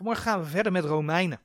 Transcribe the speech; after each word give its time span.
Vanmorgen 0.00 0.24
gaan 0.24 0.42
we 0.42 0.46
verder 0.46 0.72
met 0.72 0.84
Romeinen. 0.84 1.40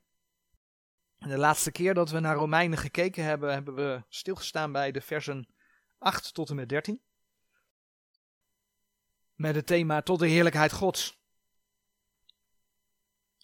En 1.17 1.29
de 1.29 1.37
laatste 1.37 1.71
keer 1.71 1.93
dat 1.93 2.09
we 2.09 2.19
naar 2.19 2.35
Romeinen 2.35 2.77
gekeken 2.77 3.23
hebben, 3.23 3.53
hebben 3.53 3.75
we 3.75 4.03
stilgestaan 4.09 4.71
bij 4.71 4.91
de 4.91 5.01
versen 5.01 5.47
8 5.97 6.33
tot 6.33 6.49
en 6.49 6.55
met 6.55 6.69
13. 6.69 7.01
Met 9.33 9.55
het 9.55 9.65
thema 9.65 10.01
tot 10.01 10.19
de 10.19 10.27
heerlijkheid 10.27 10.71
Gods. 10.71 11.19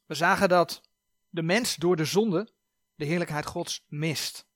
We 0.06 0.14
zagen 0.14 0.50
dat 0.50 0.82
de 1.30 1.44
mens 1.44 1.76
door 1.76 1.96
de 1.96 2.06
zonde 2.06 2.54
de 2.96 3.06
heerlijkheid 3.06 3.46
Gods 3.46 3.86
mist. 3.88 4.48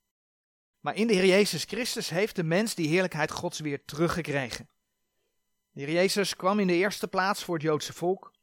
Maar 0.80 0.96
in 0.96 1.08
de 1.08 1.14
Heer 1.14 1.26
Jezus 1.26 1.64
Christus 1.64 2.10
heeft 2.10 2.36
de 2.36 2.44
mens 2.44 2.76
die 2.76 2.88
heerlijkheid 2.88 3.32
Gods 3.32 3.60
weer 3.60 3.86
teruggekregen. 3.86 4.70
De 5.72 5.82
Heer 5.82 5.92
Jezus 5.92 6.36
kwam 6.36 6.60
in 6.60 6.68
de 6.68 6.74
eerste 6.74 7.08
plaats 7.08 7.44
voor 7.44 7.56
het 7.56 7.64
Joodse 7.64 7.94
volk, 7.94 8.35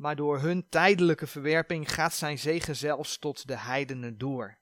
maar 0.00 0.16
door 0.16 0.40
hun 0.40 0.68
tijdelijke 0.68 1.26
verwerping 1.26 1.92
gaat 1.92 2.14
zijn 2.14 2.38
zegen 2.38 2.76
zelfs 2.76 3.18
tot 3.18 3.46
de 3.46 3.56
heidenen 3.56 4.18
door. 4.18 4.58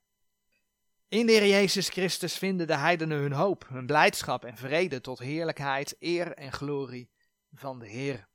In 1.08 1.26
de 1.26 1.32
Heer 1.32 1.46
Jezus 1.46 1.88
Christus 1.88 2.38
vinden 2.38 2.66
de 2.66 2.76
heidenen 2.76 3.18
hun 3.18 3.32
hoop, 3.32 3.68
hun 3.68 3.86
blijdschap 3.86 4.44
en 4.44 4.56
vrede 4.56 5.00
tot 5.00 5.18
heerlijkheid, 5.18 5.96
eer 5.98 6.32
en 6.34 6.52
glorie 6.52 7.10
van 7.52 7.78
de 7.78 7.86
Heer. 7.86 8.28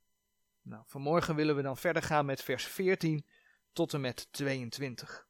Nou, 0.62 0.82
vanmorgen 0.86 1.34
willen 1.34 1.56
we 1.56 1.62
dan 1.62 1.76
verder 1.76 2.02
gaan 2.02 2.26
met 2.26 2.42
vers 2.42 2.64
14 2.64 3.26
tot 3.72 3.94
en 3.94 4.00
met 4.00 4.28
22. 4.30 5.26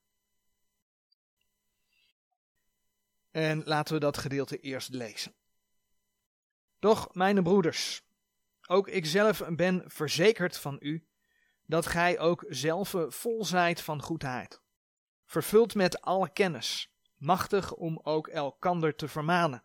En 3.31 3.63
laten 3.65 3.95
we 3.95 4.01
dat 4.01 4.19
gedeelte 4.19 4.61
eerst 4.61 4.89
lezen. 4.89 5.35
Doch, 6.79 7.15
mijn 7.15 7.43
broeders, 7.43 8.03
ook 8.67 8.89
ikzelf 8.89 9.43
ben 9.49 9.83
verzekerd 9.87 10.59
van 10.59 10.77
u, 10.81 11.07
dat 11.67 11.87
gij 11.87 12.19
ook 12.19 12.45
zelf 12.49 12.95
vol 13.09 13.45
zijt 13.45 13.81
van 13.81 14.03
goedheid, 14.03 14.61
vervuld 15.27 15.75
met 15.75 16.01
alle 16.01 16.33
kennis, 16.33 16.93
machtig 17.17 17.75
om 17.75 18.01
ook 18.03 18.29
elkander 18.29 18.95
te 18.95 19.09
vermanen. 19.09 19.63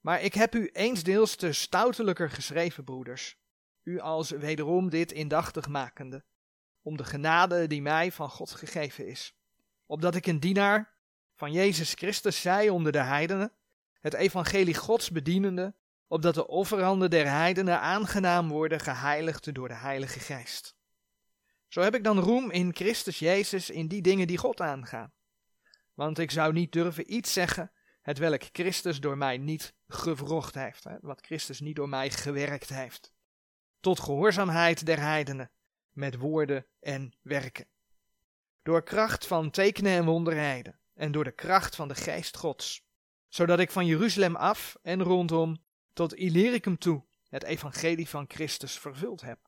Maar 0.00 0.22
ik 0.22 0.34
heb 0.34 0.54
u 0.54 0.70
eensdeels 0.72 1.34
te 1.34 1.52
stoutelijker 1.52 2.30
geschreven, 2.30 2.84
broeders, 2.84 3.36
u 3.82 4.00
als 4.00 4.30
wederom 4.30 4.90
dit 4.90 5.12
indachtig 5.12 5.68
makende, 5.68 6.24
om 6.82 6.96
de 6.96 7.04
genade 7.04 7.66
die 7.66 7.82
mij 7.82 8.12
van 8.12 8.30
God 8.30 8.50
gegeven 8.50 9.06
is, 9.06 9.34
opdat 9.86 10.14
ik 10.14 10.26
een 10.26 10.40
dienaar 10.40 10.94
van 11.34 11.52
Jezus 11.52 11.92
Christus 11.92 12.40
zij 12.40 12.68
onder 12.68 12.92
de 12.92 13.02
heidenen, 13.02 13.52
het 14.00 14.14
evangelie 14.14 14.74
Gods 14.74 15.10
bedienende, 15.10 15.74
opdat 16.06 16.34
de 16.34 16.46
offeranden 16.46 17.10
der 17.10 17.30
heidenen 17.30 17.80
aangenaam 17.80 18.48
worden 18.48 18.80
geheiligd 18.80 19.54
door 19.54 19.68
de 19.68 19.74
Heilige 19.74 20.20
Geest. 20.20 20.76
Zo 21.68 21.80
heb 21.80 21.94
ik 21.94 22.04
dan 22.04 22.18
roem 22.18 22.50
in 22.50 22.74
Christus 22.74 23.18
Jezus 23.18 23.70
in 23.70 23.88
die 23.88 24.02
dingen 24.02 24.26
die 24.26 24.38
God 24.38 24.60
aangaan. 24.60 25.12
Want 25.94 26.18
ik 26.18 26.30
zou 26.30 26.52
niet 26.52 26.72
durven 26.72 27.14
iets 27.14 27.32
zeggen, 27.32 27.70
het 28.02 28.18
welk 28.18 28.42
Christus 28.52 29.00
door 29.00 29.16
mij 29.16 29.38
niet 29.38 29.74
gewrocht 29.88 30.54
heeft, 30.54 30.84
hè, 30.84 30.96
wat 31.00 31.26
Christus 31.26 31.60
niet 31.60 31.76
door 31.76 31.88
mij 31.88 32.10
gewerkt 32.10 32.68
heeft. 32.68 33.12
Tot 33.80 34.00
gehoorzaamheid 34.00 34.86
der 34.86 35.00
heidenen, 35.00 35.50
met 35.90 36.16
woorden 36.16 36.66
en 36.80 37.14
werken. 37.22 37.66
Door 38.62 38.82
kracht 38.82 39.26
van 39.26 39.50
tekenen 39.50 39.92
en 39.92 40.04
wonderheden, 40.04 40.78
en 40.94 41.12
door 41.12 41.24
de 41.24 41.32
kracht 41.32 41.76
van 41.76 41.88
de 41.88 41.94
geest 41.94 42.36
Gods, 42.36 42.86
zodat 43.28 43.58
ik 43.58 43.70
van 43.70 43.86
Jeruzalem 43.86 44.36
af 44.36 44.76
en 44.82 45.02
rondom 45.02 45.64
tot 45.96 46.14
Illyricum 46.14 46.78
toe 46.78 47.04
het 47.28 47.42
evangelie 47.42 48.08
van 48.08 48.24
Christus 48.28 48.78
vervuld 48.78 49.20
heb. 49.20 49.38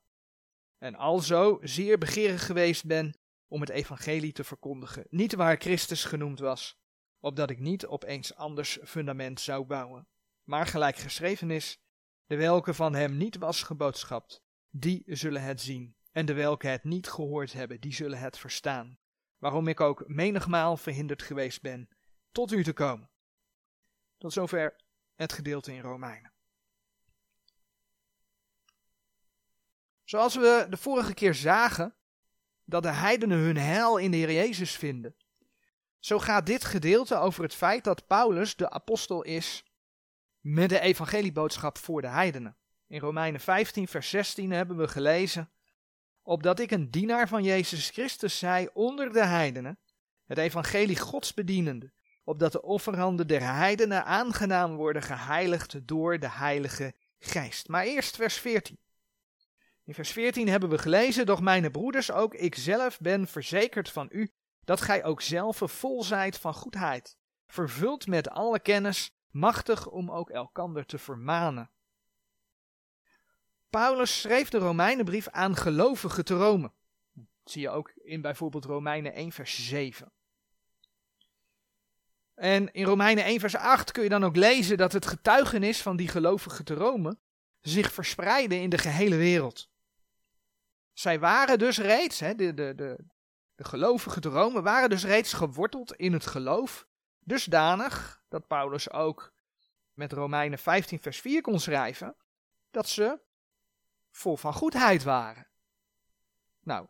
En 0.78 0.94
alzo 0.94 1.58
zeer 1.62 1.98
begeerig 1.98 2.46
geweest 2.46 2.86
ben 2.86 3.18
om 3.48 3.60
het 3.60 3.70
evangelie 3.70 4.32
te 4.32 4.44
verkondigen, 4.44 5.06
niet 5.10 5.34
waar 5.34 5.56
Christus 5.56 6.04
genoemd 6.04 6.38
was, 6.38 6.78
opdat 7.20 7.50
ik 7.50 7.58
niet 7.58 7.86
op 7.86 8.04
eens 8.04 8.34
anders 8.34 8.78
fundament 8.84 9.41
zou 9.41 9.64
bouwen, 9.64 10.09
maar 10.44 10.66
gelijk 10.66 10.97
geschreven 10.97 11.50
is, 11.50 11.81
de 12.26 12.36
welke 12.36 12.75
van 12.75 12.94
hem 12.94 13.16
niet 13.16 13.38
was 13.38 13.62
geboodschapt, 13.62 14.42
die 14.70 15.03
zullen 15.06 15.42
het 15.42 15.60
zien, 15.60 15.97
en 16.12 16.26
de 16.26 16.34
welke 16.34 16.66
het 16.66 16.84
niet 16.84 17.09
gehoord 17.09 17.53
hebben, 17.53 17.80
die 17.80 17.94
zullen 17.94 18.19
het 18.19 18.38
verstaan 18.38 18.98
waarom 19.38 19.69
ik 19.69 19.80
ook 19.80 20.04
menigmaal 20.06 20.76
verhinderd 20.76 21.22
geweest 21.22 21.62
ben 21.62 21.88
tot 22.32 22.53
u 22.53 22.65
te 22.65 22.72
komen. 22.72 23.10
Tot 24.19 24.32
zover 24.32 24.76
het 25.15 25.32
gedeelte 25.32 25.72
in 25.72 25.80
Romeinen. 25.80 26.32
Zoals 30.08 30.34
we 30.34 30.66
de 30.70 30.76
vorige 30.76 31.14
keer 31.14 31.34
zagen 31.34 31.94
dat 32.64 32.82
de 32.82 32.92
heidenen 32.92 33.38
hun 33.38 33.56
heil 33.56 33.96
in 33.96 34.10
de 34.10 34.16
Heer 34.16 34.32
Jezus 34.32 34.76
vinden, 34.76 35.14
zo 35.98 36.19
gaat 36.19 36.46
dit 36.46 36.64
gedeelte 36.64 37.16
over 37.16 37.42
het 37.42 37.54
feit 37.54 37.84
dat 37.84 38.06
Paulus 38.06 38.56
de 38.56 38.70
apostel 38.70 39.22
is 39.22 39.64
met 40.41 40.68
de 40.68 40.80
evangelieboodschap 40.80 41.78
voor 41.78 42.00
de 42.00 42.08
heidenen. 42.08 42.56
In 42.86 43.00
Romeinen 43.00 43.41
15, 43.41 43.88
vers 43.88 44.10
16 44.10 44.50
hebben 44.50 44.76
we 44.76 44.88
gelezen 44.88 45.50
opdat 46.22 46.60
ik 46.60 46.70
een 46.70 46.91
dienaar 46.91 47.28
van 47.28 47.42
Jezus 47.42 47.91
Christus 47.91 48.38
zij 48.38 48.70
onder 48.72 49.12
de 49.12 49.24
heidenen, 49.24 49.78
het 50.26 50.38
evangelie 50.38 50.98
Gods 50.98 51.34
bedienende, 51.34 51.92
opdat 52.24 52.52
de 52.52 52.62
offerhanden 52.62 53.26
der 53.26 53.42
heidenen 53.42 54.04
aangenaam 54.04 54.76
worden 54.76 55.02
geheiligd 55.02 55.88
door 55.88 56.18
de 56.18 56.30
Heilige 56.30 56.94
Geest. 57.18 57.68
Maar 57.68 57.84
eerst 57.84 58.16
vers 58.16 58.38
14. 58.38 58.78
In 59.88 59.94
vers 59.94 60.10
14 60.10 60.49
hebben 60.49 60.69
we 60.69 60.78
gelezen, 60.78 61.26
doch 61.26 61.41
mijn 61.41 61.71
broeders, 61.71 62.10
ook 62.10 62.34
ik 62.34 62.54
zelf 62.54 62.99
ben 62.99 63.26
verzekerd 63.26 63.91
van 63.91 64.09
u, 64.12 64.32
dat 64.65 64.81
gij 64.81 65.04
ook 65.04 65.21
zelf 65.21 65.62
vol 65.65 66.03
zijt 66.03 66.38
van 66.38 66.54
goedheid, 66.54 67.16
vervuld 67.47 68.06
met 68.06 68.28
alle 68.28 68.60
kennis, 68.60 69.15
machtig 69.31 69.87
om 69.87 70.10
ook 70.10 70.31
elkander 70.31 70.87
te 70.87 70.98
vermanen. 70.98 71.71
Paulus 73.71 74.21
schreef 74.21 74.48
de 74.48 74.59
Romeinenbrief 74.59 75.28
aan 75.28 75.56
gelovigen 75.56 76.25
te 76.25 76.34
Rome. 76.34 76.72
Dat 77.12 77.53
zie 77.53 77.62
je 77.62 77.71
ook 77.71 77.91
in 77.91 78.21
bijvoorbeeld 78.21 78.65
Romeinen 78.65 79.12
1 79.12 79.32
vers 79.32 79.69
7. 79.69 80.12
En 82.34 82.72
in 82.72 82.84
Romeinen 82.84 83.25
1 83.25 83.41
vers 83.41 83.56
8 83.56 83.93
kun 83.93 84.03
je 84.03 84.09
dan 84.09 84.25
ook 84.25 84.37
lezen 84.37 84.77
dat 84.77 84.93
het 84.93 85.06
getuigenis 85.06 85.82
van 85.82 85.97
die 85.97 86.09
gelovigen 86.09 86.65
te 86.65 86.75
Rome 86.75 87.19
zich 87.60 87.93
verspreidde 87.93 88.60
in 88.60 88.71
de 88.71 88.78
gehele 88.78 89.16
wereld. 89.16 89.69
Zij 90.98 91.19
waren 91.19 91.59
dus 91.59 91.78
reeds, 91.78 92.20
hè, 92.20 92.34
de, 92.34 92.54
de, 92.54 92.75
de, 92.75 92.98
te 94.20 94.28
Rome 94.28 94.62
waren 94.62 94.91
dus 94.91 95.04
reeds 95.04 95.32
geworteld 95.32 95.92
in 95.92 96.12
het 96.12 96.26
geloof, 96.26 96.86
dusdanig 97.20 98.22
dat 98.28 98.47
Paulus 98.47 98.91
ook 98.91 99.32
met 99.92 100.12
Romeinen 100.12 100.59
15 100.59 101.00
vers 101.00 101.20
4 101.20 101.41
kon 101.41 101.60
schrijven, 101.60 102.16
dat 102.70 102.88
ze 102.88 103.20
vol 104.10 104.36
van 104.36 104.53
goedheid 104.53 105.03
waren. 105.03 105.47
Nou, 106.60 106.86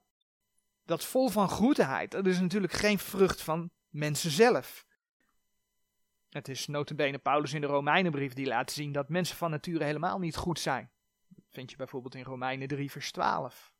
dat 0.84 1.04
vol 1.04 1.28
van 1.28 1.48
goedheid, 1.48 2.10
dat 2.10 2.26
is 2.26 2.40
natuurlijk 2.40 2.72
geen 2.72 2.98
vrucht 2.98 3.42
van 3.42 3.70
mensen 3.88 4.30
zelf. 4.30 4.86
Het 6.28 6.48
is 6.48 6.66
notabene 6.66 7.18
Paulus 7.18 7.52
in 7.52 7.60
de 7.60 7.66
Romeinenbrief 7.66 8.32
die 8.32 8.46
laat 8.46 8.70
zien 8.70 8.92
dat 8.92 9.08
mensen 9.08 9.36
van 9.36 9.50
nature 9.50 9.84
helemaal 9.84 10.18
niet 10.18 10.36
goed 10.36 10.58
zijn. 10.58 10.90
Dat 11.28 11.44
vind 11.50 11.70
je 11.70 11.76
bijvoorbeeld 11.76 12.14
in 12.14 12.24
Romeinen 12.24 12.68
3 12.68 12.90
vers 12.90 13.12
12. 13.12 13.76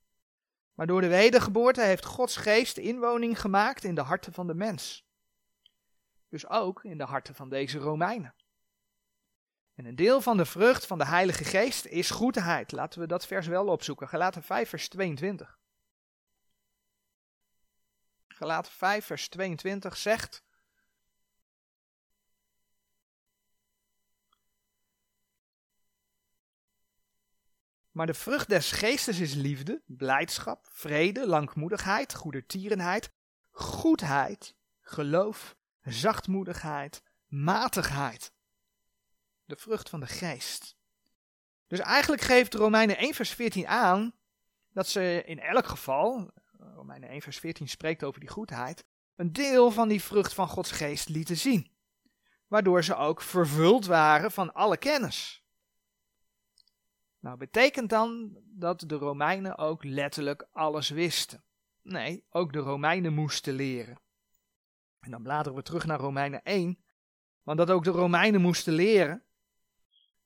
Maar 0.78 0.87
door 0.87 1.00
de 1.00 1.09
wedergeboorte 1.09 1.83
heeft 1.83 2.05
Gods 2.05 2.37
geest 2.37 2.77
inwoning 2.77 3.41
gemaakt 3.41 3.84
in 3.84 3.94
de 3.94 4.00
harten 4.00 4.33
van 4.33 4.47
de 4.47 4.55
mens. 4.55 5.06
Dus 6.28 6.49
ook 6.49 6.84
in 6.84 6.99
de 6.99 7.05
harten 7.05 7.34
van 7.34 7.49
deze 7.49 7.78
Romeinen. 7.78 8.34
En 9.75 9.84
een 9.84 9.97
deel 9.97 10.21
van 10.21 10.37
de 10.37 10.44
vrucht 10.44 10.87
van 10.87 10.99
de 10.99 11.06
Heilige 11.06 11.44
Geest 11.44 11.84
is 11.84 12.11
goedheid. 12.11 12.72
Laten 12.72 13.00
we 13.00 13.06
dat 13.06 13.27
vers 13.27 13.47
wel 13.47 13.66
opzoeken. 13.66 14.09
Galaten 14.09 14.43
5, 14.43 14.69
vers 14.69 14.89
22. 14.89 15.59
Galaten 18.28 18.72
5, 18.72 19.04
vers 19.04 19.28
22 19.28 19.97
zegt. 19.97 20.42
Maar 27.98 28.06
de 28.06 28.15
vrucht 28.15 28.48
des 28.48 28.72
geestes 28.72 29.18
is 29.18 29.34
liefde, 29.34 29.83
blijdschap, 29.86 30.66
vrede, 30.71 31.27
langmoedigheid, 31.27 32.15
goedertierenheid, 32.15 33.10
goedheid, 33.50 34.54
geloof, 34.80 35.56
zachtmoedigheid, 35.83 37.03
matigheid 37.27 38.33
de 39.45 39.56
vrucht 39.56 39.89
van 39.89 40.00
de 40.00 40.06
geest. 40.06 40.77
Dus 41.66 41.78
eigenlijk 41.78 42.22
geeft 42.22 42.54
Romeinen 42.54 42.97
1 42.97 43.15
vers 43.15 43.30
14 43.30 43.66
aan 43.66 44.12
dat 44.72 44.89
ze 44.89 45.22
in 45.27 45.41
elk 45.41 45.66
geval, 45.66 46.30
Romeinen 46.74 47.09
1 47.09 47.22
vers 47.22 47.39
14 47.39 47.68
spreekt 47.68 48.04
over 48.04 48.21
die 48.21 48.28
goedheid, 48.28 48.84
een 49.16 49.33
deel 49.33 49.71
van 49.71 49.89
die 49.89 50.03
vrucht 50.03 50.34
van 50.34 50.48
Gods 50.48 50.71
geest 50.71 51.09
lieten 51.09 51.36
zien. 51.36 51.71
Waardoor 52.47 52.84
ze 52.84 52.94
ook 52.94 53.22
vervuld 53.22 53.86
waren 53.86 54.33
van 54.33 54.54
alle 54.54 54.77
kennis. 54.77 55.42
Nou, 57.20 57.36
betekent 57.36 57.91
dan 57.91 58.38
dat 58.44 58.84
de 58.86 58.94
Romeinen 58.94 59.59
ook 59.59 59.84
letterlijk 59.84 60.48
alles 60.53 60.88
wisten? 60.88 61.42
Nee, 61.82 62.24
ook 62.30 62.53
de 62.53 62.59
Romeinen 62.59 63.12
moesten 63.12 63.54
leren. 63.54 63.98
En 65.00 65.10
dan 65.10 65.22
bladeren 65.22 65.59
we 65.59 65.62
terug 65.62 65.86
naar 65.86 65.98
Romeinen 65.98 66.42
1. 66.42 66.78
Want 67.42 67.59
dat 67.59 67.70
ook 67.70 67.84
de 67.84 67.91
Romeinen 67.91 68.41
moesten 68.41 68.72
leren, 68.72 69.22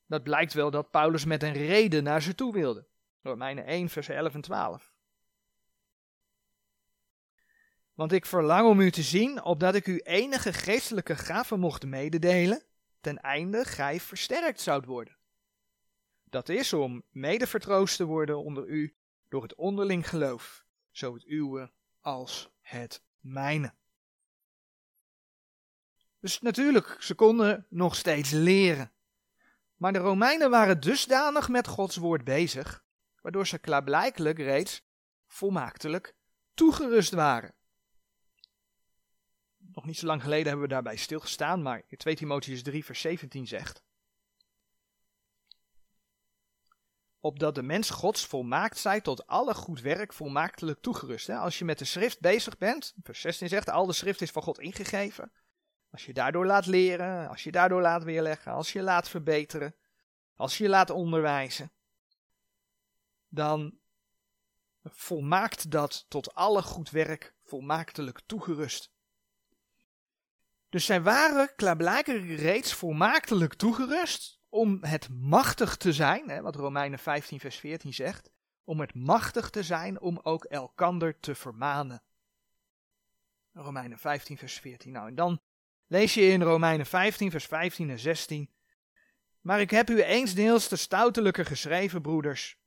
dat 0.07 0.23
blijkt 0.23 0.53
wel 0.53 0.71
dat 0.71 0.91
Paulus 0.91 1.25
met 1.25 1.43
een 1.43 1.53
reden 1.53 2.03
naar 2.03 2.23
ze 2.23 2.35
toe 2.35 2.53
wilde. 2.53 2.87
Romeinen 3.23 3.65
1, 3.65 3.89
vers 3.89 4.09
11 4.09 4.35
en 4.35 4.41
12. 4.41 4.93
Want 7.95 8.13
ik 8.13 8.27
verlang 8.27 8.69
om 8.69 8.81
u 8.81 8.91
te 8.91 9.03
zien, 9.03 9.43
opdat 9.43 9.75
ik 9.75 9.87
u 9.87 9.99
enige 9.99 10.53
geestelijke 10.53 11.17
gaven 11.17 11.61
mocht 11.61 11.87
mededelen, 11.87 12.63
ten 13.01 13.21
einde 13.21 13.65
gij 13.65 14.01
versterkt 14.01 14.61
zoudt 14.61 14.87
worden. 14.87 15.17
Dat 16.33 16.49
is 16.49 16.73
om 16.73 17.03
mede 17.11 17.47
vertroost 17.47 17.97
te 17.97 18.05
worden 18.05 18.43
onder 18.45 18.67
u 18.67 18.97
door 19.29 19.43
het 19.43 19.55
onderling 19.55 20.09
geloof, 20.09 20.65
zo 20.91 21.15
het 21.15 21.27
uwe 21.27 21.73
als 22.01 22.51
het 22.61 23.03
mijne. 23.21 23.75
Dus 26.21 26.41
natuurlijk, 26.41 26.97
ze 27.01 27.15
konden 27.15 27.67
nog 27.69 27.97
steeds 27.97 28.31
leren. 28.31 28.93
Maar 29.77 29.93
de 29.93 29.99
Romeinen 29.99 30.51
waren 30.51 30.81
dusdanig 30.81 31.49
met 31.49 31.67
Gods 31.67 31.97
woord 31.97 32.25
bezig, 32.25 32.85
waardoor 33.21 33.47
ze 33.47 33.59
klaarblijkelijk 33.59 34.39
reeds 34.39 34.85
volmaaktelijk 35.27 36.17
toegerust 36.55 37.13
waren. 37.13 37.55
Nog 39.57 39.85
niet 39.85 39.99
zo 39.99 40.07
lang 40.07 40.23
geleden 40.23 40.47
hebben 40.47 40.63
we 40.63 40.73
daarbij 40.75 40.97
stilgestaan, 40.97 41.63
maar 41.63 41.83
2 41.97 42.15
Timotheus 42.15 42.63
3 42.63 42.85
vers 42.85 43.01
17 43.01 43.47
zegt 43.47 43.83
opdat 47.23 47.55
de 47.55 47.63
mens 47.63 47.91
Gods 47.91 48.27
volmaakt 48.27 48.79
zij 48.79 49.01
tot 49.01 49.27
alle 49.27 49.55
goed 49.55 49.81
werk 49.81 50.13
volmaaktelijk 50.13 50.81
toegerust. 50.81 51.29
Als 51.29 51.59
je 51.59 51.65
met 51.65 51.79
de 51.79 51.85
schrift 51.85 52.21
bezig 52.21 52.59
bent, 52.59 52.95
vers 53.03 53.21
16 53.21 53.49
zegt, 53.49 53.71
al 53.71 53.87
de 53.87 53.93
schrift 53.93 54.21
is 54.21 54.31
van 54.31 54.43
God 54.43 54.59
ingegeven. 54.59 55.33
Als 55.91 56.05
je 56.05 56.13
daardoor 56.13 56.47
laat 56.47 56.67
leren, 56.67 57.29
als 57.29 57.43
je 57.43 57.53
daardoor 57.53 57.81
laat 57.81 58.03
weerleggen, 58.03 58.53
als 58.53 58.73
je 58.73 58.83
laat 58.83 59.09
verbeteren, 59.09 59.75
als 60.37 60.59
je 60.59 60.69
laat 60.69 60.91
onderwijzen, 60.91 61.73
dan 63.29 63.79
volmaakt 64.85 65.71
dat 65.71 66.05
tot 66.09 66.35
alle 66.35 66.63
goed 66.63 66.91
werk 66.91 67.35
volmaaktelijk 67.43 68.21
toegerust. 68.27 68.91
Dus 70.69 70.85
zij 70.85 71.03
waren 71.03 71.55
klaarblijkelijk 71.57 72.41
reeds 72.41 72.73
volmaaktelijk 72.73 73.55
toegerust 73.55 74.42
om 74.53 74.79
het 74.81 75.09
machtig 75.09 75.77
te 75.77 75.93
zijn, 75.93 76.29
hè, 76.29 76.43
wat 76.43 76.57
Romeinen 76.57 76.99
15 76.99 77.41
vers 77.41 77.57
14 77.57 77.95
zegt, 77.95 78.31
om 78.65 78.81
het 78.81 78.95
machtig 78.95 79.51
te 79.51 79.63
zijn 79.63 80.01
om 80.01 80.21
ook 80.23 80.45
elkander 80.45 81.21
te 81.21 81.35
vermanen. 81.35 82.03
Romeinen 83.53 83.99
15 83.99 84.39
vers 84.39 84.61
14. 84.61 84.93
Nou, 84.93 85.09
en 85.09 85.15
dan 85.15 85.41
lees 85.87 86.15
je 86.15 86.21
in 86.21 86.43
Romeinen 86.43 86.87
15 86.87 87.31
vers 87.31 87.47
15 87.47 87.91
en 87.91 87.99
16. 87.99 88.51
Maar 89.41 89.61
ik 89.61 89.71
heb 89.71 89.91
u 89.91 90.03
eensdeels 90.03 90.69
te 90.69 90.77
stoutelijker 90.77 91.47
geschreven, 91.47 92.03
broeders, 92.03 92.59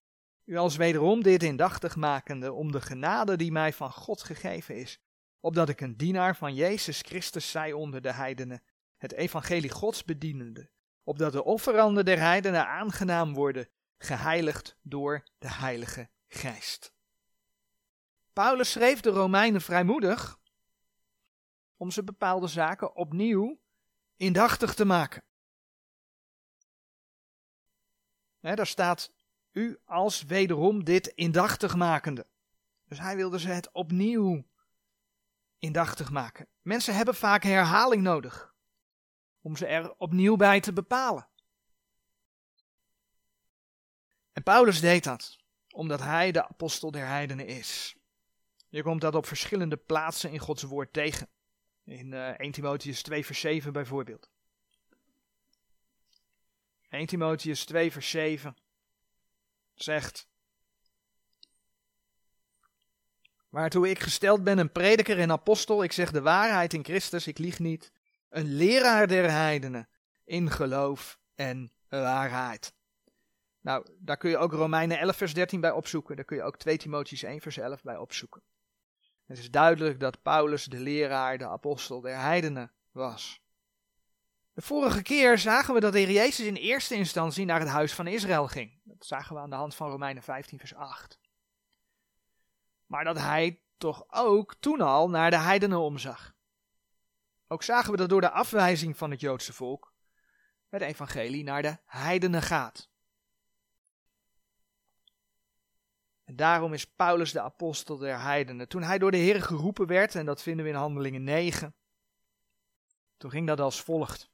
u 0.45 0.57
als 0.57 0.75
wederom 0.75 1.23
dit 1.23 1.43
indachtig 1.43 1.95
makende, 1.95 2.53
om 2.53 2.71
de 2.71 2.81
genade 2.81 3.35
die 3.35 3.51
mij 3.51 3.73
van 3.73 3.91
God 3.91 4.23
gegeven 4.23 4.75
is, 4.75 4.99
opdat 5.39 5.69
ik 5.69 5.81
een 5.81 5.97
dienaar 5.97 6.35
van 6.35 6.53
Jezus 6.53 7.01
Christus 7.01 7.51
zij 7.51 7.73
onder 7.73 8.01
de 8.01 8.13
heidenen, 8.13 8.63
het 8.97 9.13
evangelie 9.13 9.69
Gods 9.69 10.03
bedienende, 10.03 10.69
opdat 11.05 11.31
de 11.31 11.43
offeranden 11.43 12.05
der 12.05 12.19
heidenen 12.19 12.67
aangenaam 12.67 13.33
worden, 13.33 13.69
geheiligd 13.97 14.77
door 14.81 15.23
de 15.37 15.51
Heilige 15.51 16.09
Geest. 16.27 16.93
Paulus 18.33 18.71
schreef 18.71 18.99
de 18.99 19.09
Romeinen 19.09 19.61
vrijmoedig 19.61 20.39
om 21.77 21.91
ze 21.91 22.03
bepaalde 22.03 22.47
zaken 22.47 22.95
opnieuw 22.95 23.59
indachtig 24.15 24.73
te 24.73 24.85
maken. 24.85 25.23
daar 28.39 28.67
staat 28.67 29.13
u 29.51 29.77
als 29.85 30.23
wederom 30.23 30.83
dit 30.83 31.07
indachtig 31.07 31.75
makende. 31.75 32.27
Dus 32.87 32.99
hij 32.99 33.15
wilde 33.15 33.39
ze 33.39 33.49
het 33.49 33.71
opnieuw 33.71 34.45
indachtig 35.57 36.09
maken. 36.11 36.47
Mensen 36.61 36.95
hebben 36.95 37.15
vaak 37.15 37.43
herhaling 37.43 38.01
nodig 38.01 38.54
om 39.45 39.55
ze 39.55 39.65
er 39.65 39.95
opnieuw 39.97 40.35
bij 40.35 40.59
te 40.59 40.73
bepalen. 40.73 41.27
En 44.31 44.43
Paulus 44.43 44.79
deed 44.79 45.03
dat, 45.03 45.37
omdat 45.71 45.99
hij 45.99 46.31
de 46.31 46.47
apostel 46.47 46.91
der 46.91 47.07
heidenen 47.07 47.47
is. 47.47 47.95
Je 48.69 48.83
komt 48.83 49.01
dat 49.01 49.15
op 49.15 49.25
verschillende 49.25 49.77
plaatsen 49.77 50.31
in 50.31 50.39
Gods 50.39 50.63
woord 50.63 50.93
tegen. 50.93 51.27
In 51.83 52.11
uh, 52.11 52.29
eh, 52.29 52.35
1 52.39 52.51
Timotheus 52.51 53.01
2 53.01 53.25
vers 53.25 53.39
7 53.39 53.73
bijvoorbeeld. 53.73 54.29
1 56.89 57.05
Timotheus 57.05 57.65
2 57.65 57.91
vers 57.91 58.09
7 58.09 58.57
zegt... 59.73 60.27
Waartoe 63.49 63.89
ik 63.89 63.99
gesteld 63.99 64.43
ben 64.43 64.57
een 64.57 64.71
prediker 64.71 65.19
en 65.19 65.31
apostel, 65.31 65.83
ik 65.83 65.91
zeg 65.91 66.11
de 66.11 66.21
waarheid 66.21 66.73
in 66.73 66.83
Christus, 66.83 67.27
ik 67.27 67.37
lieg 67.37 67.59
niet, 67.59 67.91
een 68.29 68.55
leraar 68.55 69.07
der 69.07 69.31
heidenen 69.31 69.89
in 70.23 70.51
geloof 70.51 71.19
en 71.35 71.71
waarheid. 71.89 72.73
Nou, 73.61 73.85
daar 73.99 74.17
kun 74.17 74.29
je 74.29 74.37
ook 74.37 74.51
Romeinen 74.51 74.99
11 74.99 75.15
vers 75.15 75.33
13 75.33 75.59
bij 75.59 75.71
opzoeken. 75.71 76.15
Daar 76.15 76.25
kun 76.25 76.37
je 76.37 76.43
ook 76.43 76.57
2 76.57 76.77
Timotheus 76.77 77.23
1 77.23 77.41
vers 77.41 77.57
11 77.57 77.81
bij 77.81 77.97
opzoeken. 77.97 78.41
Het 79.25 79.37
is 79.37 79.51
duidelijk 79.51 79.99
dat 79.99 80.21
Paulus 80.21 80.65
de 80.65 80.79
leraar, 80.79 81.37
de 81.37 81.47
apostel 81.47 82.01
der 82.01 82.19
heidenen 82.19 82.71
was. 82.91 83.43
De 84.53 84.61
vorige 84.61 85.01
keer 85.01 85.37
zagen 85.37 85.73
we 85.73 85.79
dat 85.79 85.93
de 85.93 85.99
Heer 85.99 86.11
Jezus 86.11 86.45
in 86.45 86.55
eerste 86.55 86.95
instantie 86.95 87.45
naar 87.45 87.59
het 87.59 87.69
huis 87.69 87.93
van 87.93 88.07
Israël 88.07 88.47
ging. 88.47 88.79
Dat 88.83 89.05
zagen 89.05 89.35
we 89.35 89.41
aan 89.41 89.49
de 89.49 89.55
hand 89.55 89.75
van 89.75 89.89
Romeinen 89.89 90.23
15 90.23 90.59
vers 90.59 90.75
8. 90.75 91.19
Maar 92.85 93.03
dat 93.03 93.17
hij 93.17 93.59
toch 93.77 94.05
ook 94.09 94.55
toen 94.59 94.81
al 94.81 95.09
naar 95.09 95.29
de 95.29 95.37
heidenen 95.37 95.79
omzag. 95.79 96.34
Ook 97.47 97.63
zagen 97.63 97.91
we 97.91 97.97
dat 97.97 98.09
door 98.09 98.21
de 98.21 98.31
afwijzing 98.31 98.97
van 98.97 99.11
het 99.11 99.19
Joodse 99.19 99.53
volk 99.53 99.93
het 100.69 100.81
evangelie 100.81 101.43
naar 101.43 101.61
de 101.61 101.77
heidenen 101.85 102.41
gaat. 102.41 102.89
En 106.23 106.35
daarom 106.35 106.73
is 106.73 106.85
Paulus 106.85 107.31
de 107.31 107.41
apostel 107.41 107.97
der 107.97 108.21
heidenen. 108.21 108.67
Toen 108.67 108.83
hij 108.83 108.97
door 108.97 109.11
de 109.11 109.17
Heer 109.17 109.41
geroepen 109.41 109.87
werd, 109.87 110.15
en 110.15 110.25
dat 110.25 110.41
vinden 110.41 110.65
we 110.65 110.71
in 110.71 110.77
Handelingen 110.77 111.23
9, 111.23 111.75
toen 113.17 113.29
ging 113.29 113.47
dat 113.47 113.59
als 113.59 113.81
volgt. 113.81 114.29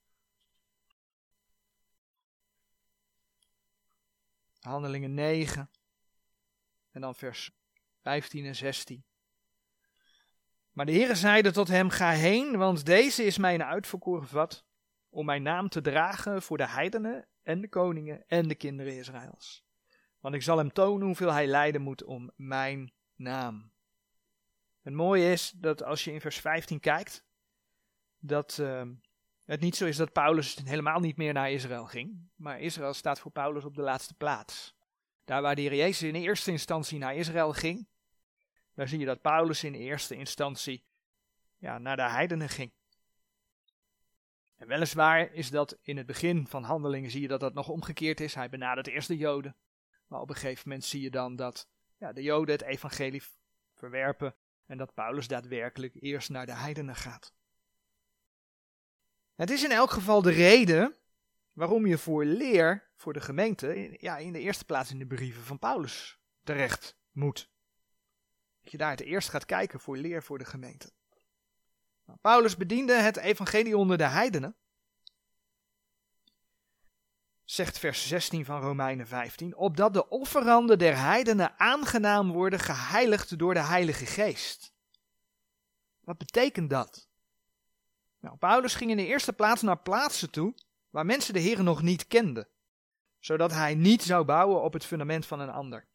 Handelingen 4.59 5.13
9 5.13 5.69
en 6.91 7.01
dan 7.01 7.15
vers 7.15 7.51
15 8.01 8.45
en 8.45 8.55
16. 8.55 9.03
Maar 10.71 10.85
de 10.85 10.91
Heere 10.91 11.15
zeide 11.15 11.51
tot 11.51 11.67
hem, 11.67 11.89
ga 11.89 12.09
heen, 12.09 12.57
want 12.57 12.85
deze 12.85 13.23
is 13.23 13.37
mijn 13.37 13.63
uitverkoren 13.63 14.27
vat, 14.27 14.65
om 15.09 15.25
mijn 15.25 15.43
naam 15.43 15.69
te 15.69 15.81
dragen 15.81 16.41
voor 16.41 16.57
de 16.57 16.67
heidenen 16.67 17.27
en 17.43 17.61
de 17.61 17.69
koningen 17.69 18.23
en 18.27 18.47
de 18.47 18.55
kinderen 18.55 18.97
Israëls. 18.97 19.65
Want 20.19 20.35
ik 20.35 20.41
zal 20.41 20.57
hem 20.57 20.73
tonen 20.73 21.05
hoeveel 21.05 21.31
hij 21.31 21.47
lijden 21.47 21.81
moet 21.81 22.03
om 22.03 22.31
mijn 22.35 22.93
naam. 23.15 23.71
Het 24.81 24.93
mooie 24.93 25.31
is 25.31 25.51
dat 25.55 25.83
als 25.83 26.03
je 26.03 26.11
in 26.11 26.21
vers 26.21 26.39
15 26.39 26.79
kijkt, 26.79 27.25
dat 28.19 28.57
uh, 28.61 28.81
het 29.45 29.59
niet 29.59 29.75
zo 29.75 29.85
is 29.85 29.97
dat 29.97 30.11
Paulus 30.11 30.57
helemaal 30.63 30.99
niet 30.99 31.17
meer 31.17 31.33
naar 31.33 31.51
Israël 31.51 31.85
ging, 31.85 32.29
maar 32.35 32.59
Israël 32.59 32.93
staat 32.93 33.19
voor 33.19 33.31
Paulus 33.31 33.65
op 33.65 33.75
de 33.75 33.81
laatste 33.81 34.13
plaats. 34.13 34.75
Daar 35.23 35.41
waar 35.41 35.55
de 35.55 35.61
Heer 35.61 35.75
Jezus 35.75 36.01
in 36.01 36.15
eerste 36.15 36.51
instantie 36.51 36.97
naar 36.97 37.15
Israël 37.15 37.53
ging, 37.53 37.87
daar 38.73 38.87
zie 38.87 38.99
je 38.99 39.05
dat 39.05 39.21
Paulus 39.21 39.63
in 39.63 39.73
eerste 39.73 40.15
instantie 40.15 40.83
ja, 41.57 41.77
naar 41.77 41.95
de 41.95 42.09
heidenen 42.09 42.49
ging. 42.49 42.71
En 44.57 44.67
weliswaar 44.67 45.33
is 45.33 45.49
dat 45.49 45.77
in 45.81 45.97
het 45.97 46.05
begin 46.05 46.47
van 46.47 46.63
handelingen 46.63 47.11
zie 47.11 47.21
je 47.21 47.27
dat 47.27 47.39
dat 47.39 47.53
nog 47.53 47.69
omgekeerd 47.69 48.19
is. 48.19 48.35
Hij 48.35 48.49
benadert 48.49 48.87
eerst 48.87 49.07
de 49.07 49.17
Joden. 49.17 49.55
Maar 50.07 50.19
op 50.19 50.29
een 50.29 50.35
gegeven 50.35 50.63
moment 50.65 50.85
zie 50.85 51.01
je 51.01 51.09
dan 51.09 51.35
dat 51.35 51.69
ja, 51.97 52.13
de 52.13 52.21
Joden 52.21 52.55
het 52.55 52.63
evangelie 52.63 53.23
verwerpen 53.73 54.35
en 54.65 54.77
dat 54.77 54.93
Paulus 54.93 55.27
daadwerkelijk 55.27 55.95
eerst 55.99 56.29
naar 56.29 56.45
de 56.45 56.55
heidenen 56.55 56.95
gaat. 56.95 57.33
Het 59.35 59.49
is 59.49 59.63
in 59.63 59.71
elk 59.71 59.91
geval 59.91 60.21
de 60.21 60.31
reden 60.31 60.95
waarom 61.53 61.85
je 61.85 61.97
voor 61.97 62.25
leer, 62.25 62.89
voor 62.95 63.13
de 63.13 63.21
gemeente, 63.21 63.97
ja, 63.99 64.17
in 64.17 64.33
de 64.33 64.39
eerste 64.39 64.65
plaats 64.65 64.91
in 64.91 64.99
de 64.99 65.07
brieven 65.07 65.43
van 65.43 65.59
Paulus 65.59 66.19
terecht 66.43 66.97
moet. 67.11 67.50
Dat 68.61 68.71
je 68.71 68.77
daar 68.77 68.91
het 68.91 69.01
eerst 69.01 69.29
gaat 69.29 69.45
kijken 69.45 69.79
voor 69.79 69.97
leer 69.97 70.23
voor 70.23 70.37
de 70.37 70.45
gemeente. 70.45 70.91
Nou, 72.05 72.19
Paulus 72.19 72.57
bediende 72.57 72.93
het 72.93 73.17
evangelie 73.17 73.77
onder 73.77 73.97
de 73.97 74.07
heidenen. 74.07 74.55
zegt 77.51 77.79
vers 77.79 78.07
16 78.07 78.45
van 78.45 78.61
Romeinen 78.61 79.07
15, 79.07 79.55
opdat 79.55 79.93
de 79.93 80.09
offeranden 80.09 80.79
der 80.79 80.97
heidenen 80.97 81.59
aangenaam 81.59 82.31
worden 82.31 82.59
geheiligd 82.59 83.37
door 83.37 83.53
de 83.53 83.63
Heilige 83.63 84.05
Geest. 84.05 84.73
Wat 85.99 86.17
betekent 86.17 86.69
dat? 86.69 87.07
Nou, 88.19 88.37
Paulus 88.37 88.75
ging 88.75 88.91
in 88.91 88.97
de 88.97 89.05
eerste 89.05 89.33
plaats 89.33 89.61
naar 89.61 89.77
plaatsen 89.77 90.29
toe 90.29 90.53
waar 90.89 91.05
mensen 91.05 91.33
de 91.33 91.39
Heer 91.39 91.63
nog 91.63 91.81
niet 91.81 92.07
kenden, 92.07 92.47
zodat 93.19 93.51
hij 93.51 93.75
niet 93.75 94.03
zou 94.03 94.25
bouwen 94.25 94.61
op 94.61 94.73
het 94.73 94.85
fundament 94.85 95.25
van 95.25 95.39
een 95.39 95.49
ander. 95.49 95.87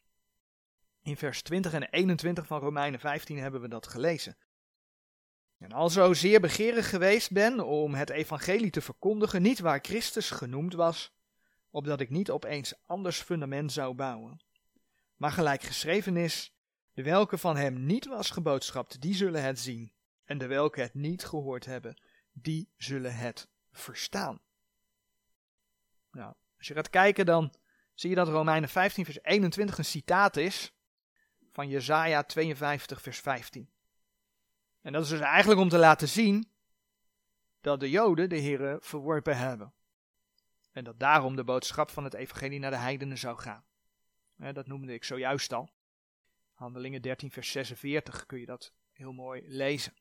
In 1.07 1.17
vers 1.17 1.41
20 1.41 1.73
en 1.73 1.83
21 1.83 2.47
van 2.47 2.59
Romeinen 2.59 2.99
15 2.99 3.37
hebben 3.37 3.61
we 3.61 3.67
dat 3.67 3.87
gelezen. 3.87 4.37
En 5.57 5.71
al 5.71 5.89
zo 5.89 6.13
zeer 6.13 6.39
begeerig 6.39 6.89
geweest 6.89 7.31
ben 7.31 7.65
om 7.65 7.93
het 7.93 8.09
evangelie 8.09 8.69
te 8.69 8.81
verkondigen, 8.81 9.41
niet 9.41 9.59
waar 9.59 9.79
Christus 9.81 10.29
genoemd 10.29 10.73
was, 10.73 11.13
opdat 11.69 11.99
ik 11.99 12.09
niet 12.09 12.31
opeens 12.31 12.73
anders 12.85 13.21
fundament 13.21 13.71
zou 13.71 13.93
bouwen. 13.93 14.39
Maar 15.15 15.31
gelijk 15.31 15.61
geschreven 15.61 16.17
is, 16.17 16.53
de 16.93 17.03
welke 17.03 17.37
van 17.37 17.57
hem 17.57 17.85
niet 17.85 18.05
was 18.05 18.29
geboodschapt, 18.29 19.01
die 19.01 19.15
zullen 19.15 19.43
het 19.43 19.59
zien, 19.59 19.93
en 20.23 20.37
de 20.37 20.47
welke 20.47 20.81
het 20.81 20.93
niet 20.93 21.25
gehoord 21.25 21.65
hebben, 21.65 22.01
die 22.31 22.69
zullen 22.77 23.15
het 23.15 23.47
verstaan. 23.71 24.41
Nou, 26.11 26.33
als 26.57 26.67
je 26.67 26.73
gaat 26.73 26.89
kijken, 26.89 27.25
dan 27.25 27.53
zie 27.93 28.09
je 28.09 28.15
dat 28.15 28.27
Romeinen 28.27 28.69
15, 28.69 29.05
vers 29.05 29.23
21 29.23 29.77
een 29.77 29.85
citaat 29.85 30.37
is 30.37 30.71
van 31.57 31.69
Jesaja 31.69 32.23
52, 32.23 33.01
vers 33.01 33.19
15. 33.19 33.69
En 34.81 34.93
dat 34.93 35.03
is 35.03 35.09
dus 35.09 35.19
eigenlijk 35.19 35.59
om 35.59 35.69
te 35.69 35.77
laten 35.77 36.07
zien 36.07 36.49
dat 37.61 37.79
de 37.79 37.89
Joden 37.89 38.29
de 38.29 38.41
Here 38.41 38.77
verworpen 38.81 39.37
hebben. 39.37 39.73
En 40.71 40.83
dat 40.83 40.99
daarom 40.99 41.35
de 41.35 41.43
boodschap 41.43 41.89
van 41.89 42.03
het 42.03 42.13
evangelie 42.13 42.59
naar 42.59 42.71
de 42.71 42.77
heidenen 42.77 43.17
zou 43.17 43.37
gaan. 43.37 43.65
dat 44.35 44.67
noemde 44.67 44.93
ik 44.93 45.03
zojuist 45.03 45.53
al. 45.53 45.69
Handelingen 46.53 47.01
13, 47.01 47.31
vers 47.31 47.51
46 47.51 48.25
kun 48.25 48.39
je 48.39 48.45
dat 48.45 48.73
heel 48.91 49.13
mooi 49.13 49.41
lezen. 49.45 49.93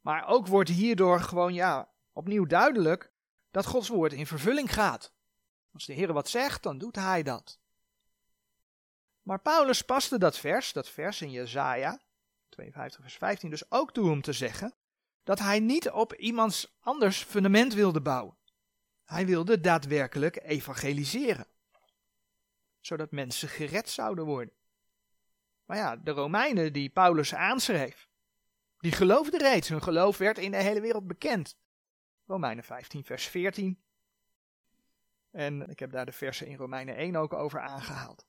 Maar 0.00 0.26
ook 0.26 0.46
wordt 0.46 0.70
hierdoor 0.70 1.20
gewoon 1.20 1.54
ja, 1.54 1.88
opnieuw 2.12 2.46
duidelijk 2.46 3.12
dat 3.50 3.66
Gods 3.66 3.88
woord 3.88 4.12
in 4.12 4.26
vervulling 4.26 4.72
gaat. 4.72 5.12
Als 5.72 5.86
de 5.86 5.92
Heer 5.92 6.12
wat 6.12 6.28
zegt, 6.28 6.62
dan 6.62 6.78
doet 6.78 6.96
hij 6.96 7.22
dat. 7.22 7.58
Maar 9.28 9.40
Paulus 9.40 9.82
paste 9.82 10.18
dat 10.18 10.38
vers, 10.38 10.72
dat 10.72 10.88
vers 10.88 11.22
in 11.22 11.30
Jezaja 11.30 12.00
52 12.48 13.00
vers 13.00 13.16
15, 13.16 13.50
dus 13.50 13.70
ook 13.70 13.92
toe 13.92 14.10
om 14.10 14.22
te 14.22 14.32
zeggen 14.32 14.74
dat 15.22 15.38
hij 15.38 15.60
niet 15.60 15.90
op 15.90 16.14
iemands 16.14 16.76
anders 16.80 17.22
fundament 17.22 17.74
wilde 17.74 18.00
bouwen. 18.00 18.36
Hij 19.04 19.26
wilde 19.26 19.60
daadwerkelijk 19.60 20.42
evangeliseren, 20.42 21.46
zodat 22.80 23.10
mensen 23.10 23.48
gered 23.48 23.88
zouden 23.88 24.24
worden. 24.24 24.54
Maar 25.64 25.76
ja, 25.76 25.96
de 25.96 26.10
Romeinen 26.10 26.72
die 26.72 26.90
Paulus 26.90 27.34
aanschreef, 27.34 28.08
die 28.78 28.92
geloofden 28.92 29.40
reeds, 29.40 29.68
hun 29.68 29.82
geloof 29.82 30.18
werd 30.18 30.38
in 30.38 30.50
de 30.50 30.62
hele 30.62 30.80
wereld 30.80 31.06
bekend. 31.06 31.56
Romeinen 32.26 32.64
15, 32.64 33.04
vers 33.04 33.26
14. 33.26 33.82
En 35.30 35.68
ik 35.68 35.78
heb 35.78 35.90
daar 35.90 36.06
de 36.06 36.12
versen 36.12 36.46
in 36.46 36.56
Romeinen 36.56 36.96
1 36.96 37.16
ook 37.16 37.32
over 37.32 37.60
aangehaald. 37.60 38.27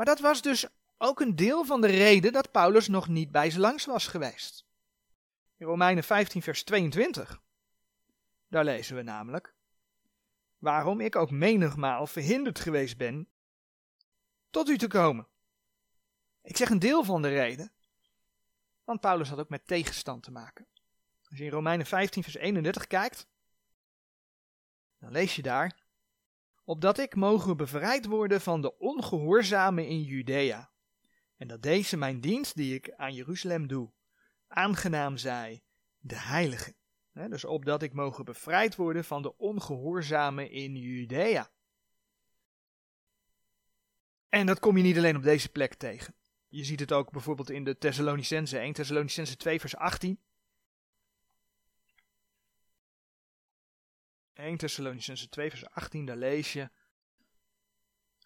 Maar 0.00 0.08
dat 0.08 0.20
was 0.20 0.42
dus 0.42 0.66
ook 0.98 1.20
een 1.20 1.36
deel 1.36 1.64
van 1.64 1.80
de 1.80 1.86
reden 1.86 2.32
dat 2.32 2.50
Paulus 2.50 2.88
nog 2.88 3.08
niet 3.08 3.30
bij 3.30 3.50
ze 3.50 3.60
langs 3.60 3.84
was 3.84 4.06
geweest. 4.06 4.66
In 5.56 5.66
Romeinen 5.66 6.04
15, 6.04 6.42
vers 6.42 6.64
22. 6.64 7.42
Daar 8.48 8.64
lezen 8.64 8.96
we 8.96 9.02
namelijk: 9.02 9.54
Waarom 10.58 11.00
ik 11.00 11.16
ook 11.16 11.30
menigmaal 11.30 12.06
verhinderd 12.06 12.60
geweest 12.60 12.96
ben 12.96 13.28
tot 14.50 14.68
u 14.68 14.78
te 14.78 14.86
komen. 14.86 15.26
Ik 16.42 16.56
zeg 16.56 16.70
een 16.70 16.78
deel 16.78 17.04
van 17.04 17.22
de 17.22 17.28
reden, 17.28 17.72
want 18.84 19.00
Paulus 19.00 19.28
had 19.28 19.38
ook 19.38 19.48
met 19.48 19.66
tegenstand 19.66 20.22
te 20.22 20.30
maken. 20.30 20.66
Als 21.28 21.38
je 21.38 21.44
in 21.44 21.50
Romeinen 21.50 21.86
15, 21.86 22.22
vers 22.22 22.36
31 22.36 22.86
kijkt, 22.86 23.26
dan 24.98 25.12
lees 25.12 25.36
je 25.36 25.42
daar: 25.42 25.76
Opdat 26.70 26.98
ik 26.98 27.14
mogen 27.14 27.56
bevrijd 27.56 28.06
worden 28.06 28.40
van 28.40 28.60
de 28.60 28.78
ongehoorzamen 28.78 29.86
in 29.86 30.02
Judea, 30.02 30.70
en 31.36 31.48
dat 31.48 31.62
deze 31.62 31.96
mijn 31.96 32.20
dienst 32.20 32.56
die 32.56 32.74
ik 32.74 32.94
aan 32.96 33.14
Jeruzalem 33.14 33.66
doe, 33.66 33.90
aangenaam 34.48 35.16
zij 35.16 35.62
de 35.98 36.16
heilige. 36.16 36.74
dus 37.12 37.44
opdat 37.44 37.82
ik 37.82 37.92
mogen 37.92 38.24
bevrijd 38.24 38.76
worden 38.76 39.04
van 39.04 39.22
de 39.22 39.36
ongehoorzamen 39.36 40.50
in 40.50 40.76
Judea. 40.76 41.50
En 44.28 44.46
dat 44.46 44.58
kom 44.58 44.76
je 44.76 44.82
niet 44.82 44.96
alleen 44.96 45.16
op 45.16 45.22
deze 45.22 45.48
plek 45.48 45.74
tegen. 45.74 46.14
Je 46.48 46.64
ziet 46.64 46.80
het 46.80 46.92
ook 46.92 47.10
bijvoorbeeld 47.10 47.50
in 47.50 47.64
de 47.64 47.78
Thessalonicense 47.78 48.58
1, 48.58 48.72
Thessalonicense 48.72 49.36
2 49.36 49.60
vers 49.60 49.76
18. 49.76 50.20
1 54.40 54.56
Thessalonicense 54.56 55.28
2 55.28 55.50
vers 55.50 55.70
18, 55.70 56.06
daar 56.06 56.16
lees 56.16 56.52
je. 56.52 56.70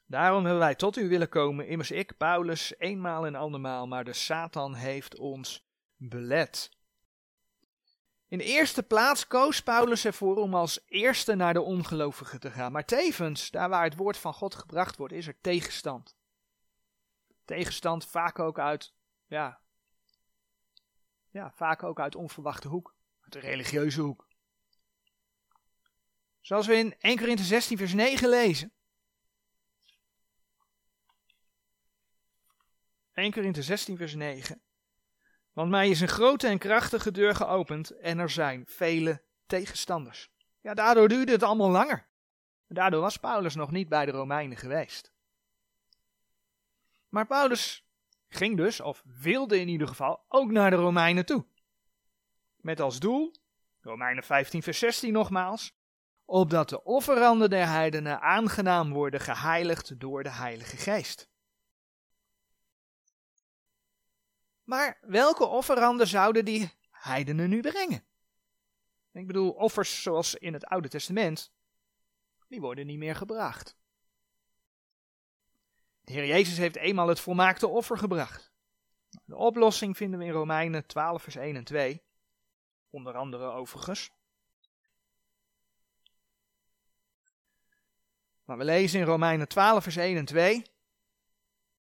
Daarom 0.07 0.43
hebben 0.43 0.63
wij 0.63 0.75
tot 0.75 0.97
u 0.97 1.09
willen 1.09 1.29
komen, 1.29 1.67
immers 1.69 1.91
ik, 1.91 2.17
Paulus, 2.17 2.75
eenmaal 2.79 3.27
en 3.27 3.35
andermaal, 3.35 3.87
maar 3.87 4.05
de 4.05 4.13
Satan 4.13 4.75
heeft 4.75 5.19
ons 5.19 5.67
belet. 5.97 6.71
In 8.29 8.39
de 8.39 8.45
eerste 8.45 8.83
plaats 8.83 9.27
koos 9.27 9.63
Paulus 9.63 10.05
ervoor 10.05 10.37
om 10.37 10.55
als 10.55 10.81
eerste 10.87 11.35
naar 11.35 11.53
de 11.53 11.63
ongelovigen 11.63 12.41
te 12.41 12.51
gaan. 12.51 12.73
Maar 12.73 12.85
tevens, 12.85 13.51
daar 13.51 13.69
waar 13.69 13.85
het 13.85 13.97
woord 13.97 14.17
van 14.17 14.35
God 14.35 14.55
gebracht 14.55 14.97
wordt, 14.97 15.15
is 15.15 15.27
er 15.27 15.41
tegenstand. 15.41 16.17
Tegenstand 17.45 18.07
vaak 18.07 18.39
ook 18.39 18.59
uit, 18.59 18.95
ja, 19.27 19.61
ja, 21.31 21.53
vaak 21.55 21.83
ook 21.83 22.01
uit 22.01 22.15
onverwachte 22.15 22.69
hoek, 22.69 22.95
uit 23.21 23.33
de 23.33 23.39
religieuze 23.39 24.01
hoek. 24.01 24.29
Zoals 26.45 26.67
we 26.67 26.75
in 26.75 26.95
1 26.99 27.17
Korinthe 27.17 27.43
16 27.43 27.77
vers 27.77 27.93
9 27.93 28.29
lezen. 28.29 28.73
1 33.13 33.33
Korinthe 33.33 33.63
16 33.63 33.97
vers 33.97 34.15
9. 34.15 34.63
Want 35.53 35.71
mij 35.71 35.89
is 35.89 36.01
een 36.01 36.09
grote 36.09 36.47
en 36.47 36.59
krachtige 36.59 37.11
deur 37.11 37.35
geopend 37.35 37.91
en 37.91 38.19
er 38.19 38.31
zijn 38.31 38.67
vele 38.67 39.23
tegenstanders. 39.47 40.31
Ja, 40.61 40.75
daardoor 40.75 41.09
duurde 41.09 41.33
het 41.33 41.43
allemaal 41.43 41.71
langer. 41.71 42.09
Daardoor 42.67 43.01
was 43.01 43.17
Paulus 43.17 43.55
nog 43.55 43.71
niet 43.71 43.89
bij 43.89 44.07
de 44.07 44.13
Romeinen 44.13 44.57
geweest. 44.57 45.13
Maar 47.09 47.27
Paulus 47.27 47.87
ging 48.29 48.57
dus, 48.57 48.81
of 48.81 49.03
wilde 49.05 49.61
in 49.61 49.69
ieder 49.69 49.89
geval, 49.89 50.25
ook 50.29 50.51
naar 50.51 50.71
de 50.71 50.77
Romeinen 50.77 51.27
toe. 51.27 51.47
Met 52.57 52.81
als 52.81 52.99
doel, 52.99 53.35
Romeinen 53.81 54.25
15 54.25 54.63
vers 54.63 54.79
16 54.79 55.13
nogmaals, 55.13 55.83
opdat 56.25 56.69
de 56.69 56.85
offeranden 56.85 57.51
der 57.51 57.69
heidenen 57.69 58.21
aangenaam 58.21 58.93
worden 58.93 59.21
geheiligd 59.21 60.01
door 60.01 60.23
de 60.23 60.31
Heilige 60.31 60.77
Geest. 60.77 61.29
Maar 64.65 64.99
welke 65.01 65.47
offeranden 65.47 66.07
zouden 66.07 66.45
die 66.45 66.73
heidenen 66.91 67.49
nu 67.49 67.61
brengen? 67.61 68.05
Ik 69.13 69.27
bedoel, 69.27 69.51
offers 69.51 70.03
zoals 70.03 70.35
in 70.35 70.53
het 70.53 70.65
Oude 70.65 70.89
Testament, 70.89 71.53
die 72.49 72.61
worden 72.61 72.87
niet 72.87 72.99
meer 72.99 73.17
gebracht. 73.17 73.77
De 76.05 76.13
Heer 76.13 76.27
Jezus 76.27 76.57
heeft 76.57 76.77
eenmaal 76.77 77.09
het 77.09 77.21
volmaakte 77.21 77.69
offer 77.69 77.99
gebracht. 77.99 78.53
De 79.25 79.37
oplossing 79.37 79.97
vinden 79.97 80.19
we 80.19 80.25
in 80.25 80.31
Romeinen 80.31 80.87
12, 80.87 81.23
vers 81.23 81.37
1 81.37 81.57
en 81.57 81.65
2. 81.65 82.03
Onder 82.91 83.17
andere 83.17 83.45
overigens. 83.45 84.11
Maar 88.45 88.59
we 88.59 88.65
lezen 88.65 89.01
in 89.01 89.07
Romeinen 89.07 89.49
12, 89.49 89.83
vers 89.83 89.97
1 89.97 90.17
en 90.17 90.25
2. 90.25 90.63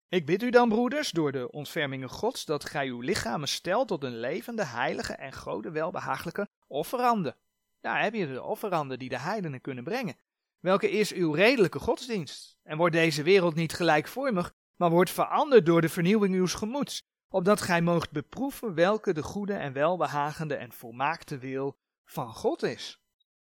Ik 0.10 0.26
bid 0.26 0.44
u 0.44 0.50
dan, 0.50 0.70
broeders, 0.70 1.12
door 1.12 1.32
de 1.32 1.52
ontfermingen 1.52 2.10
Gods, 2.10 2.46
dat 2.46 2.66
gij 2.66 2.88
uw 2.88 3.00
lichamen 3.00 3.48
stelt 3.48 3.88
tot 3.88 4.04
een 4.04 4.20
levende, 4.20 4.66
heilige 4.66 5.14
en 5.14 5.34
gode 5.34 5.72
welbehagelijke 5.72 6.48
offerande. 6.68 7.36
Daar 7.80 8.04
heb 8.04 8.14
je 8.14 8.28
de 8.28 8.44
offerande 8.44 8.98
die 8.98 9.10
de 9.10 9.20
heidenen 9.20 9.62
kunnen 9.62 9.84
brengen. 9.84 10.18
Welke 10.60 10.90
is 10.90 11.14
uw 11.14 11.32
redelijke 11.32 11.80
godsdienst? 11.80 12.58
En 12.64 12.78
wordt 12.78 12.96
deze 12.96 13.24
wereld 13.24 13.56
niet 13.56 13.74
gelijkvormig, 13.74 14.54
maar 14.76 14.90
wordt 14.90 15.12
veranderd 15.12 15.66
door 15.66 15.82
de 15.82 15.90
vernieuwing 15.90 16.36
uws 16.36 16.54
gemoeds, 16.54 17.02
opdat 17.30 17.62
gij 17.62 17.82
moogt 17.82 18.12
beproeven 18.12 18.74
welke 18.74 19.14
de 19.14 19.24
goede 19.24 19.54
en 19.54 19.74
welbehagende 19.74 20.56
en 20.56 20.72
volmaakte 20.72 21.38
wil 21.38 21.78
van 22.06 22.34
God 22.34 22.64
is. 22.64 23.00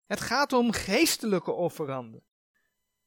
Het 0.06 0.22
gaat 0.22 0.54
om 0.54 0.72
geestelijke 0.72 1.52
offeranden. 1.52 2.24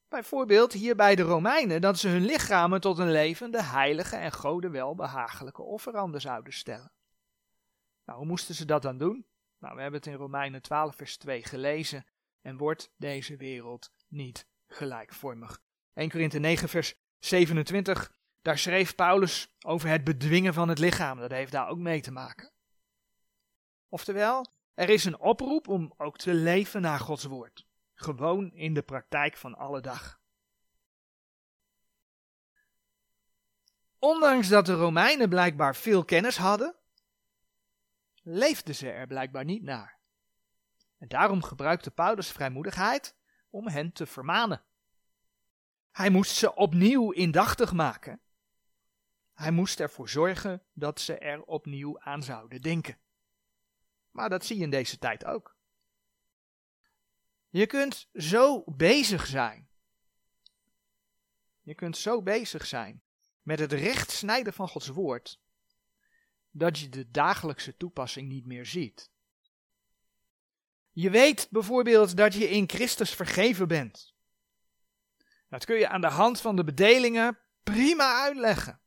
Bijvoorbeeld 0.09 0.73
hier 0.73 0.97
bij 0.97 1.15
de 1.15 1.23
Romeinen 1.23 1.81
dat 1.81 1.99
ze 1.99 2.09
hun 2.09 2.25
lichamen 2.25 2.81
tot 2.81 2.99
een 2.99 3.11
levende, 3.11 3.63
heilige 3.63 4.17
en 4.17 4.33
gode 4.33 4.71
welbehagelijke 4.71 5.63
offerande 5.63 6.19
zouden 6.19 6.53
stellen. 6.53 6.93
Nou, 8.05 8.19
hoe 8.19 8.27
moesten 8.27 8.55
ze 8.55 8.65
dat 8.65 8.83
dan 8.83 8.99
doen? 8.99 9.27
Nou, 9.59 9.75
we 9.75 9.81
hebben 9.83 10.01
het 10.01 10.09
in 10.09 10.17
Romeinen 10.17 10.63
12 10.63 10.97
vers 10.97 11.17
2 11.17 11.45
gelezen 11.45 12.07
en 12.43 12.57
wordt 12.57 12.93
deze 12.97 13.37
wereld 13.37 13.93
niet 14.09 14.47
gelijkvormig. 14.67 15.61
1 15.95 16.11
Korinthe 16.11 16.39
9 16.39 16.69
vers 16.69 16.95
27, 17.19 18.13
daar 18.43 18.59
schreef 18.59 18.95
Paulus 18.95 19.55
over 19.61 19.89
het 19.89 20.05
bedwingen 20.05 20.55
van 20.55 20.69
het 20.69 20.79
lichaam. 20.79 21.19
Dat 21.19 21.31
heeft 21.31 21.53
daar 21.53 21.69
ook 21.69 21.79
mee 21.79 22.01
te 22.01 22.11
maken. 22.11 22.53
Oftewel, 23.89 24.47
er 24.75 24.89
is 24.89 25.05
een 25.05 25.19
oproep 25.19 25.69
om 25.69 25.93
ook 25.97 26.19
te 26.19 26.35
leven 26.35 26.81
naar 26.81 27.01
Gods 27.01 27.25
woord. 27.25 27.66
Gewoon 27.99 28.53
in 28.53 28.75
de 28.75 28.83
praktijk 28.83 29.37
van 29.37 29.55
alle 29.55 29.81
dag. 29.81 30.21
Ondanks 33.99 34.49
dat 34.49 34.67
de 34.67 34.75
Romeinen 34.75 35.29
blijkbaar 35.29 35.77
veel 35.77 36.05
kennis 36.05 36.37
hadden, 36.37 36.75
leefden 38.23 38.75
ze 38.75 38.91
er 38.91 39.07
blijkbaar 39.07 39.45
niet 39.45 39.63
naar. 39.63 39.99
En 40.99 41.09
daarom 41.09 41.43
gebruikte 41.43 41.91
Paulus 41.91 42.33
vrijmoedigheid 42.33 43.17
om 43.51 43.69
hen 43.69 43.93
te 43.93 44.07
vermanen. 44.07 44.65
Hij 45.91 46.11
moest 46.11 46.37
ze 46.37 46.55
opnieuw 46.55 47.11
indachtig 47.11 47.73
maken. 47.73 48.21
Hij 49.35 49.51
moest 49.51 49.81
ervoor 49.81 50.09
zorgen 50.09 50.63
dat 50.73 51.01
ze 51.01 51.19
er 51.19 51.43
opnieuw 51.43 52.01
aan 52.01 52.23
zouden 52.23 52.61
denken. 52.61 52.99
Maar 54.11 54.29
dat 54.29 54.45
zie 54.45 54.57
je 54.57 54.63
in 54.63 54.71
deze 54.71 54.99
tijd 54.99 55.25
ook. 55.25 55.56
Je 57.57 57.67
kunt 57.67 58.09
zo 58.15 58.65
bezig 58.67 59.27
zijn. 59.27 59.69
Je 61.63 61.75
kunt 61.75 61.97
zo 61.97 62.23
bezig 62.23 62.67
zijn 62.67 63.03
met 63.43 63.59
het 63.59 63.73
recht 63.73 64.11
snijden 64.11 64.53
van 64.53 64.69
Gods 64.69 64.89
woord, 64.89 65.41
dat 66.51 66.79
je 66.79 66.89
de 66.89 67.11
dagelijkse 67.11 67.77
toepassing 67.77 68.29
niet 68.29 68.47
meer 68.47 68.67
ziet. 68.67 69.11
Je 70.93 71.11
weet 71.11 71.49
bijvoorbeeld 71.51 72.17
dat 72.17 72.35
je 72.35 72.49
in 72.49 72.69
Christus 72.69 73.11
vergeven 73.11 73.69
bent. 73.69 74.15
Dat 75.49 75.65
kun 75.65 75.77
je 75.77 75.89
aan 75.89 76.01
de 76.01 76.11
hand 76.11 76.41
van 76.41 76.57
de 76.57 76.65
bedelingen 76.65 77.39
prima 77.63 78.23
uitleggen. 78.23 78.81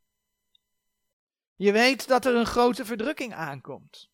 Je 1.56 1.72
weet 1.72 2.08
dat 2.08 2.26
er 2.26 2.36
een 2.36 2.46
grote 2.46 2.86
verdrukking 2.86 3.34
aankomt. 3.34 4.09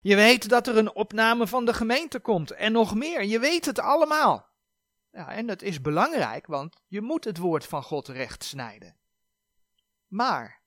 Je 0.00 0.16
weet 0.16 0.48
dat 0.48 0.66
er 0.66 0.76
een 0.76 0.94
opname 0.94 1.46
van 1.46 1.64
de 1.64 1.74
gemeente 1.74 2.20
komt 2.20 2.50
en 2.50 2.72
nog 2.72 2.94
meer. 2.94 3.24
Je 3.24 3.38
weet 3.38 3.64
het 3.64 3.78
allemaal. 3.78 4.48
Ja, 5.10 5.30
en 5.30 5.46
dat 5.46 5.62
is 5.62 5.80
belangrijk, 5.80 6.46
want 6.46 6.76
je 6.86 7.00
moet 7.00 7.24
het 7.24 7.38
woord 7.38 7.66
van 7.66 7.82
God 7.82 8.08
recht 8.08 8.44
snijden. 8.44 8.96
Maar 10.06 10.62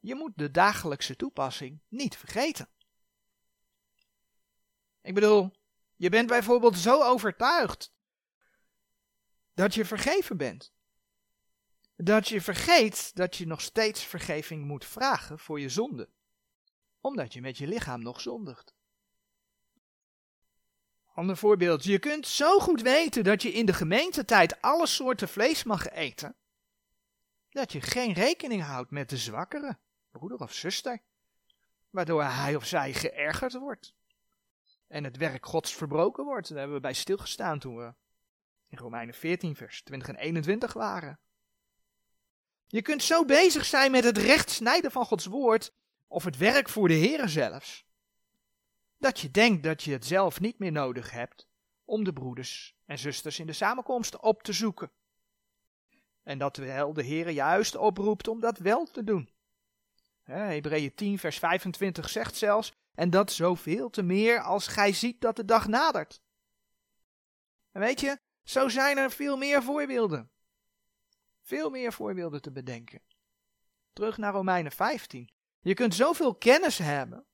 je 0.00 0.14
moet 0.14 0.32
de 0.34 0.50
dagelijkse 0.50 1.16
toepassing 1.16 1.80
niet 1.88 2.16
vergeten. 2.16 2.68
Ik 5.00 5.14
bedoel, 5.14 5.52
je 5.96 6.08
bent 6.08 6.28
bijvoorbeeld 6.28 6.78
zo 6.78 7.02
overtuigd 7.02 7.92
dat 9.54 9.74
je 9.74 9.84
vergeven 9.84 10.36
bent. 10.36 10.72
Dat 11.96 12.28
je 12.28 12.40
vergeet 12.40 13.10
dat 13.14 13.36
je 13.36 13.46
nog 13.46 13.60
steeds 13.60 14.04
vergeving 14.04 14.64
moet 14.64 14.84
vragen 14.84 15.38
voor 15.38 15.60
je 15.60 15.68
zonde. 15.68 16.08
Omdat 17.00 17.32
je 17.32 17.40
met 17.40 17.58
je 17.58 17.66
lichaam 17.66 18.02
nog 18.02 18.20
zondigt. 18.20 18.74
Ander 21.14 21.36
voorbeeld. 21.36 21.84
Je 21.84 21.98
kunt 21.98 22.26
zo 22.26 22.58
goed 22.58 22.82
weten 22.82 23.24
dat 23.24 23.42
je 23.42 23.52
in 23.52 23.66
de 23.66 23.72
gemeentetijd 23.72 24.60
alle 24.62 24.86
soorten 24.86 25.28
vlees 25.28 25.64
mag 25.64 25.88
eten. 25.88 26.36
Dat 27.50 27.72
je 27.72 27.80
geen 27.80 28.12
rekening 28.12 28.62
houdt 28.62 28.90
met 28.90 29.10
de 29.10 29.16
zwakkere, 29.16 29.78
broeder 30.10 30.38
of 30.38 30.52
zuster. 30.52 31.02
Waardoor 31.90 32.22
hij 32.22 32.56
of 32.56 32.64
zij 32.64 32.92
geërgerd 32.92 33.52
wordt. 33.52 33.94
En 34.86 35.04
het 35.04 35.16
werk 35.16 35.46
gods 35.46 35.74
verbroken 35.74 36.24
wordt. 36.24 36.48
Daar 36.48 36.58
hebben 36.58 36.76
we 36.76 36.82
bij 36.82 36.92
stilgestaan 36.92 37.58
toen 37.58 37.76
we 37.76 37.94
in 38.68 38.78
Romeinen 38.78 39.14
14, 39.14 39.56
vers 39.56 39.82
20 39.82 40.08
en 40.08 40.16
21 40.16 40.72
waren. 40.72 41.18
Je 42.66 42.82
kunt 42.82 43.02
zo 43.02 43.24
bezig 43.24 43.64
zijn 43.64 43.90
met 43.90 44.04
het 44.04 44.18
recht 44.18 44.50
snijden 44.50 44.90
van 44.90 45.04
Gods 45.04 45.26
woord, 45.26 45.72
of 46.08 46.24
het 46.24 46.36
werk 46.36 46.68
voor 46.68 46.88
de 46.88 46.94
Heer 46.94 47.28
zelfs, 47.28 47.86
dat 48.98 49.20
je 49.20 49.30
denkt 49.30 49.62
dat 49.62 49.82
je 49.82 49.92
het 49.92 50.06
zelf 50.06 50.40
niet 50.40 50.58
meer 50.58 50.72
nodig 50.72 51.10
hebt 51.10 51.48
om 51.84 52.04
de 52.04 52.12
broeders 52.12 52.76
en 52.84 52.98
zusters 52.98 53.38
in 53.38 53.46
de 53.46 53.52
samenkomst 53.52 54.20
op 54.20 54.42
te 54.42 54.52
zoeken. 54.52 54.90
En 56.22 56.38
dat 56.38 56.56
wel 56.56 56.92
de 56.92 57.02
Heer 57.02 57.28
juist 57.28 57.76
oproept 57.76 58.28
om 58.28 58.40
dat 58.40 58.58
wel 58.58 58.84
te 58.84 59.04
doen. 59.04 59.30
Hebreeën 60.22 60.94
10, 60.94 61.18
vers 61.18 61.38
25 61.38 62.08
zegt 62.08 62.36
zelfs, 62.36 62.72
en 62.94 63.10
dat 63.10 63.32
zoveel 63.32 63.90
te 63.90 64.02
meer 64.02 64.40
als 64.40 64.66
gij 64.66 64.92
ziet 64.92 65.20
dat 65.20 65.36
de 65.36 65.44
dag 65.44 65.66
nadert. 65.66 66.20
En 67.72 67.80
weet 67.80 68.00
je, 68.00 68.18
zo 68.42 68.68
zijn 68.68 68.96
er 68.96 69.10
veel 69.10 69.36
meer 69.36 69.62
voorbeelden. 69.62 70.30
Veel 71.42 71.70
meer 71.70 71.92
voorbeelden 71.92 72.42
te 72.42 72.50
bedenken. 72.50 73.02
Terug 73.92 74.16
naar 74.16 74.32
Romeinen 74.32 74.72
15. 74.72 75.30
Je 75.60 75.74
kunt 75.74 75.94
zoveel 75.94 76.34
kennis 76.34 76.78
hebben, 76.78 77.26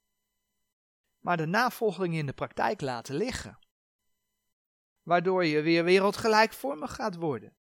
maar 1.19 1.37
de 1.37 1.47
navolging 1.47 2.15
in 2.15 2.27
de 2.27 2.33
praktijk 2.33 2.81
laten 2.81 3.15
liggen. 3.15 3.59
Waardoor 5.03 5.45
je 5.45 5.61
weer 5.61 5.85
wereldgelijkvormig 5.85 6.95
gaat 6.95 7.15
worden. 7.15 7.57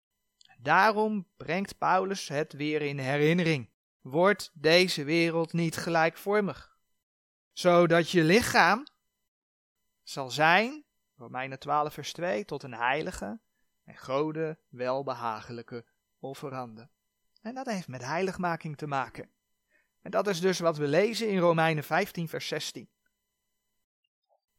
Daarom 0.58 1.28
brengt 1.38 1.78
Paulus 1.78 2.28
het 2.28 2.54
weer 2.54 2.82
in 2.82 3.00
herinnering. 3.00 3.70
Wordt 4.02 4.52
deze 4.54 5.04
wereld 5.04 5.54
niet 5.54 5.78
gelijkvormig, 5.78 6.78
zodat 7.52 8.10
je 8.10 8.24
lichaam 8.24 8.86
zal 10.04 10.30
zijn 10.30 10.86
Romeinen 11.18 11.60
12 11.60 11.94
vers 11.94 12.14
2, 12.14 12.46
tot 12.46 12.64
een 12.64 12.74
heilige 12.74 13.40
en 13.84 13.98
gode 13.98 14.60
welbehagelijke 14.70 15.86
offerande. 16.20 16.90
En 17.42 17.56
dat 17.56 17.66
heeft 17.66 17.88
met 17.88 18.04
heiligmaking 18.04 18.78
te 18.78 18.88
maken. 18.88 19.30
En 20.04 20.12
dat 20.12 20.28
is 20.28 20.40
dus 20.40 20.60
wat 20.60 20.78
we 20.78 20.88
lezen 20.88 21.30
in 21.30 21.38
Romeinen 21.38 21.84
15 21.84 22.28
vers 22.28 22.48
16. 22.48 22.90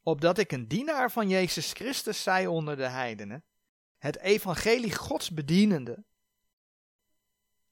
Opdat 0.03 0.37
ik 0.37 0.51
een 0.51 0.67
dienaar 0.67 1.11
van 1.11 1.29
Jezus 1.29 1.71
Christus 1.71 2.23
zij 2.23 2.47
onder 2.47 2.77
de 2.77 2.87
heidenen, 2.87 3.43
het 3.97 4.17
evangelie 4.17 4.95
Gods 4.95 5.31
bedienende, 5.31 6.03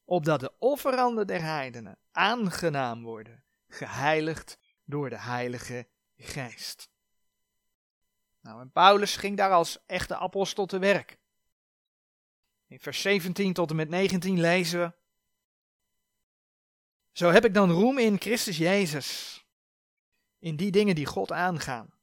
opdat 0.03 0.39
de 0.39 0.53
offeranden 0.59 1.27
der 1.27 1.41
heidenen 1.41 1.97
aangenaam 2.11 3.03
worden, 3.03 3.43
geheiligd 3.67 4.57
door 4.83 5.09
de 5.09 5.19
Heilige 5.19 5.87
Geest. 6.17 6.89
Nou, 8.41 8.61
en 8.61 8.71
Paulus 8.71 9.15
ging 9.15 9.37
daar 9.37 9.51
als 9.51 9.85
echte 9.85 10.15
apostel 10.15 10.65
te 10.65 10.79
werk. 10.79 11.17
In 12.67 12.79
vers 12.79 13.01
17 13.01 13.53
tot 13.53 13.69
en 13.69 13.75
met 13.75 13.89
19 13.89 14.39
lezen 14.39 14.79
we. 14.79 15.02
Zo 17.13 17.29
heb 17.29 17.45
ik 17.45 17.53
dan 17.53 17.71
roem 17.71 17.97
in 17.97 18.19
Christus 18.19 18.57
Jezus. 18.57 19.41
In 20.39 20.55
die 20.55 20.71
dingen 20.71 20.95
die 20.95 21.05
God 21.05 21.31
aangaan. 21.31 21.93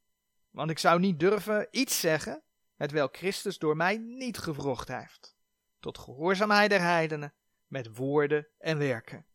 Want 0.51 0.70
ik 0.70 0.79
zou 0.79 1.01
niet 1.01 1.20
durven 1.20 1.68
iets 1.70 2.01
zeggen, 2.01 2.42
met 2.77 2.90
welk 2.90 3.16
Christus 3.16 3.59
door 3.59 3.77
mij 3.77 3.96
niet 3.96 4.38
gevrocht 4.38 4.88
heeft. 4.88 5.37
Tot 5.81 5.99
gehoorzaamheid 5.99 6.70
der 6.70 6.81
heidenen, 6.81 7.35
met 7.66 7.96
woorden 7.96 8.49
en 8.59 8.79
werken. 8.79 9.27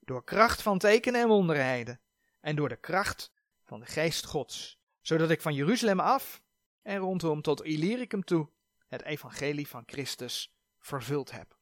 Door 0.00 0.24
kracht 0.24 0.62
van 0.62 0.78
tekenen 0.78 1.20
en 1.20 1.28
wonderheden. 1.28 2.00
En 2.40 2.56
door 2.56 2.68
de 2.68 2.80
kracht 2.80 3.32
van 3.62 3.80
de 3.80 3.86
geest 3.86 4.24
Gods. 4.24 4.80
Zodat 5.00 5.30
ik 5.30 5.40
van 5.40 5.54
Jeruzalem 5.54 6.00
af 6.00 6.42
en 6.82 6.96
rondom 6.96 7.42
tot 7.42 7.64
Illyricum 7.64 8.24
toe 8.24 8.50
het 8.86 9.02
evangelie 9.02 9.68
van 9.68 9.82
Christus 9.86 10.54
vervuld 10.78 11.30
heb. 11.30 11.60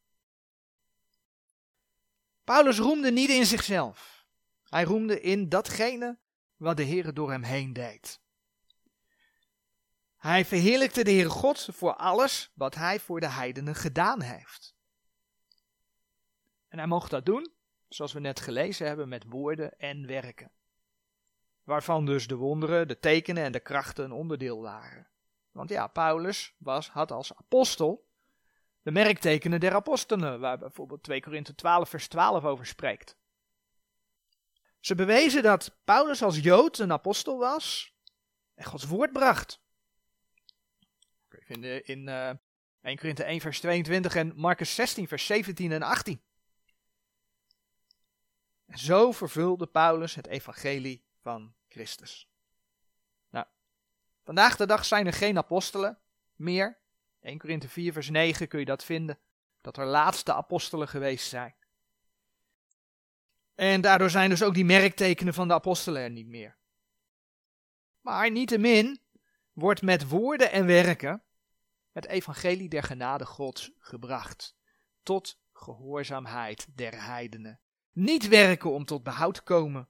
Paulus 2.50 2.78
roemde 2.78 3.10
niet 3.10 3.30
in 3.30 3.46
zichzelf. 3.46 4.26
Hij 4.64 4.84
roemde 4.84 5.20
in 5.20 5.48
datgene 5.48 6.18
wat 6.56 6.76
de 6.76 6.82
Heer 6.82 7.14
door 7.14 7.30
hem 7.30 7.42
heen 7.42 7.72
deed. 7.72 8.20
Hij 10.16 10.44
verheerlijkte 10.44 11.04
de 11.04 11.10
Heere 11.10 11.28
God 11.28 11.68
voor 11.72 11.94
alles 11.94 12.50
wat 12.54 12.74
hij 12.74 13.00
voor 13.00 13.20
de 13.20 13.28
heidenen 13.28 13.74
gedaan 13.74 14.20
heeft. 14.20 14.74
En 16.68 16.78
hij 16.78 16.86
mocht 16.86 17.10
dat 17.10 17.26
doen, 17.26 17.52
zoals 17.88 18.12
we 18.12 18.20
net 18.20 18.40
gelezen 18.40 18.86
hebben, 18.86 19.08
met 19.08 19.24
woorden 19.28 19.78
en 19.78 20.06
werken. 20.06 20.50
Waarvan 21.64 22.06
dus 22.06 22.26
de 22.26 22.36
wonderen, 22.36 22.88
de 22.88 22.98
tekenen 22.98 23.44
en 23.44 23.52
de 23.52 23.60
krachten 23.60 24.04
een 24.04 24.12
onderdeel 24.12 24.62
waren. 24.62 25.08
Want 25.50 25.70
ja, 25.70 25.86
Paulus 25.86 26.54
was, 26.58 26.88
had 26.88 27.10
als 27.10 27.36
apostel 27.36 28.08
de 28.82 28.90
merktekenen 28.90 29.60
der 29.60 29.74
apostelen, 29.74 30.40
waar 30.40 30.58
bijvoorbeeld 30.58 31.02
2 31.02 31.20
Korinthe 31.20 31.54
12 31.54 31.88
vers 31.88 32.08
12 32.08 32.44
over 32.44 32.66
spreekt. 32.66 33.16
Ze 34.80 34.94
bewezen 34.94 35.42
dat 35.42 35.76
Paulus 35.84 36.22
als 36.22 36.38
Jood 36.38 36.78
een 36.78 36.92
apostel 36.92 37.38
was 37.38 37.94
en 38.54 38.64
Gods 38.64 38.86
woord 38.86 39.12
bracht. 39.12 39.60
We 41.28 41.42
vinden 41.44 41.84
in 41.84 42.08
uh, 42.08 42.30
1 42.80 42.96
Korinthe 42.96 43.24
1 43.24 43.40
vers 43.40 43.60
22 43.60 44.14
en 44.14 44.32
Marcus 44.36 44.74
16 44.74 45.08
vers 45.08 45.26
17 45.26 45.72
en 45.72 45.82
18. 45.82 46.22
En 48.66 48.78
zo 48.78 49.12
vervulde 49.12 49.66
Paulus 49.66 50.14
het 50.14 50.26
evangelie 50.26 51.04
van 51.22 51.54
Christus. 51.68 52.30
Vandaag 54.30 54.56
de 54.56 54.66
dag 54.66 54.84
zijn 54.84 55.06
er 55.06 55.12
geen 55.12 55.38
apostelen 55.38 55.98
meer. 56.36 56.78
1 57.20 57.38
Korinthe 57.38 57.68
4 57.68 57.92
vers 57.92 58.08
9 58.10 58.48
kun 58.48 58.58
je 58.58 58.64
dat 58.64 58.84
vinden. 58.84 59.18
Dat 59.60 59.76
er 59.76 59.86
laatste 59.86 60.32
apostelen 60.34 60.88
geweest 60.88 61.28
zijn. 61.28 61.54
En 63.54 63.80
daardoor 63.80 64.10
zijn 64.10 64.30
dus 64.30 64.42
ook 64.42 64.54
die 64.54 64.64
merktekenen 64.64 65.34
van 65.34 65.48
de 65.48 65.54
apostelen 65.54 66.02
er 66.02 66.10
niet 66.10 66.26
meer. 66.26 66.56
Maar 68.00 68.30
niettemin 68.30 69.00
wordt 69.52 69.82
met 69.82 70.08
woorden 70.08 70.52
en 70.52 70.66
werken 70.66 71.22
het 71.92 72.06
evangelie 72.06 72.68
der 72.68 72.82
genade 72.82 73.26
Gods 73.26 73.70
gebracht. 73.78 74.56
Tot 75.02 75.40
gehoorzaamheid 75.52 76.66
der 76.74 77.04
heidenen. 77.04 77.60
Niet 77.92 78.28
werken 78.28 78.70
om 78.70 78.84
tot 78.84 79.02
behoud 79.02 79.34
te 79.34 79.42
komen, 79.42 79.88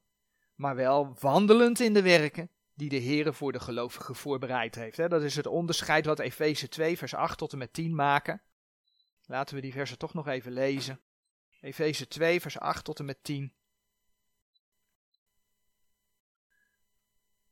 maar 0.55 0.77
wel 0.77 1.17
wandelend 1.21 1.81
in 1.81 1.95
de 1.95 2.03
werken 2.03 2.51
die 2.81 2.89
de 2.89 3.07
Heere 3.07 3.33
voor 3.33 3.53
de 3.53 3.61
gelovigen 3.61 4.15
voorbereid 4.15 4.75
heeft. 4.75 4.97
Dat 4.97 5.23
is 5.23 5.37
het 5.37 5.47
onderscheid 5.47 6.07
wat 6.07 6.19
Efeze 6.19 6.69
2 6.69 6.99
vers 6.99 7.15
8 7.15 7.39
tot 7.39 7.53
en 7.53 7.59
met 7.59 7.73
10 7.73 7.95
maken. 7.95 8.43
Laten 9.27 9.55
we 9.55 9.61
die 9.61 9.73
versen 9.73 9.99
toch 9.99 10.15
nog 10.15 10.29
even 10.29 10.53
lezen. 10.53 11.01
Efeze 11.61 12.09
2 12.09 12.41
vers 12.41 12.59
8 12.59 12.85
tot 12.85 12.99
en 12.99 13.05
met 13.05 13.25
10. 13.25 13.55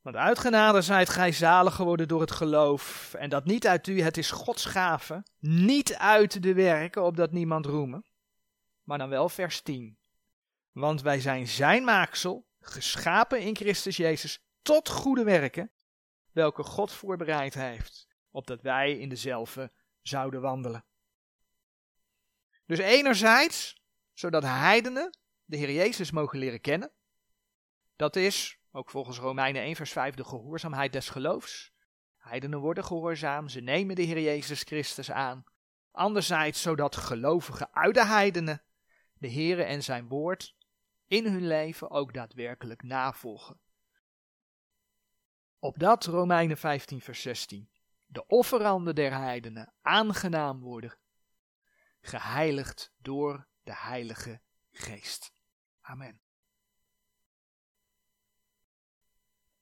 Want 0.01 0.15
uit 0.15 0.39
genade 0.39 0.81
zijt 0.81 1.09
gij 1.09 1.31
zalig 1.31 1.75
geworden 1.75 2.07
door 2.07 2.21
het 2.21 2.31
geloof. 2.31 3.13
En 3.13 3.29
dat 3.29 3.45
niet 3.45 3.67
uit 3.67 3.87
u, 3.87 4.01
het 4.01 4.17
is 4.17 4.31
Gods 4.31 4.65
gave. 4.65 5.23
Niet 5.39 5.95
uit 5.95 6.43
de 6.43 6.53
werken, 6.53 7.03
opdat 7.03 7.31
niemand 7.31 7.65
roemen. 7.65 8.05
Maar 8.83 8.97
dan 8.97 9.09
wel 9.09 9.29
vers 9.29 9.61
10. 9.61 9.97
Want 10.71 11.01
wij 11.01 11.19
zijn 11.19 11.47
zijn 11.47 11.83
maaksel, 11.83 12.47
geschapen 12.59 13.41
in 13.41 13.55
Christus 13.55 13.97
Jezus, 13.97 14.48
tot 14.69 14.89
goede 14.89 15.23
werken, 15.23 15.71
welke 16.31 16.63
God 16.63 16.91
voorbereid 16.91 17.53
heeft, 17.53 18.07
opdat 18.31 18.61
wij 18.61 18.97
in 18.97 19.09
dezelfde 19.09 19.71
zouden 20.01 20.41
wandelen. 20.41 20.85
Dus 22.65 22.79
enerzijds, 22.79 23.83
zodat 24.13 24.43
heidenen 24.43 25.17
de 25.45 25.57
Heer 25.57 25.71
Jezus 25.71 26.11
mogen 26.11 26.39
leren 26.39 26.61
kennen. 26.61 26.91
Dat 27.95 28.15
is 28.15 28.59
ook 28.71 28.89
volgens 28.89 29.17
Romeinen 29.17 29.61
1 29.61 29.75
vers 29.75 29.91
5 29.91 30.15
de 30.15 30.23
gehoorzaamheid 30.23 30.93
des 30.93 31.09
geloofs. 31.09 31.73
Heidenen 32.17 32.59
worden 32.59 32.83
gehoorzaam, 32.83 33.47
ze 33.47 33.59
nemen 33.59 33.95
de 33.95 34.01
Heer 34.03 34.21
Jezus 34.21 34.63
Christus 34.63 35.11
aan. 35.11 35.43
Anderzijds 35.91 36.61
zodat 36.61 36.95
gelovigen 36.95 37.73
uit 37.73 37.93
de 37.93 38.05
heidenen 38.05 38.63
de 39.13 39.31
Heere 39.31 39.63
en 39.63 39.83
zijn 39.83 40.07
woord 40.07 40.55
in 41.07 41.25
hun 41.25 41.47
leven 41.47 41.91
ook 41.91 42.13
daadwerkelijk 42.13 42.83
navolgen. 42.83 43.59
Opdat 45.61 46.05
Romeinen 46.05 46.57
15 46.57 47.01
vers 47.01 47.21
16 47.21 47.69
de 48.05 48.25
offeranden 48.27 48.95
der 48.95 49.17
heidenen 49.17 49.73
aangenaam 49.81 50.59
worden, 50.59 50.97
geheiligd 52.01 52.93
door 52.97 53.47
de 53.63 53.75
Heilige 53.75 54.41
Geest. 54.71 55.31
Amen. 55.81 56.21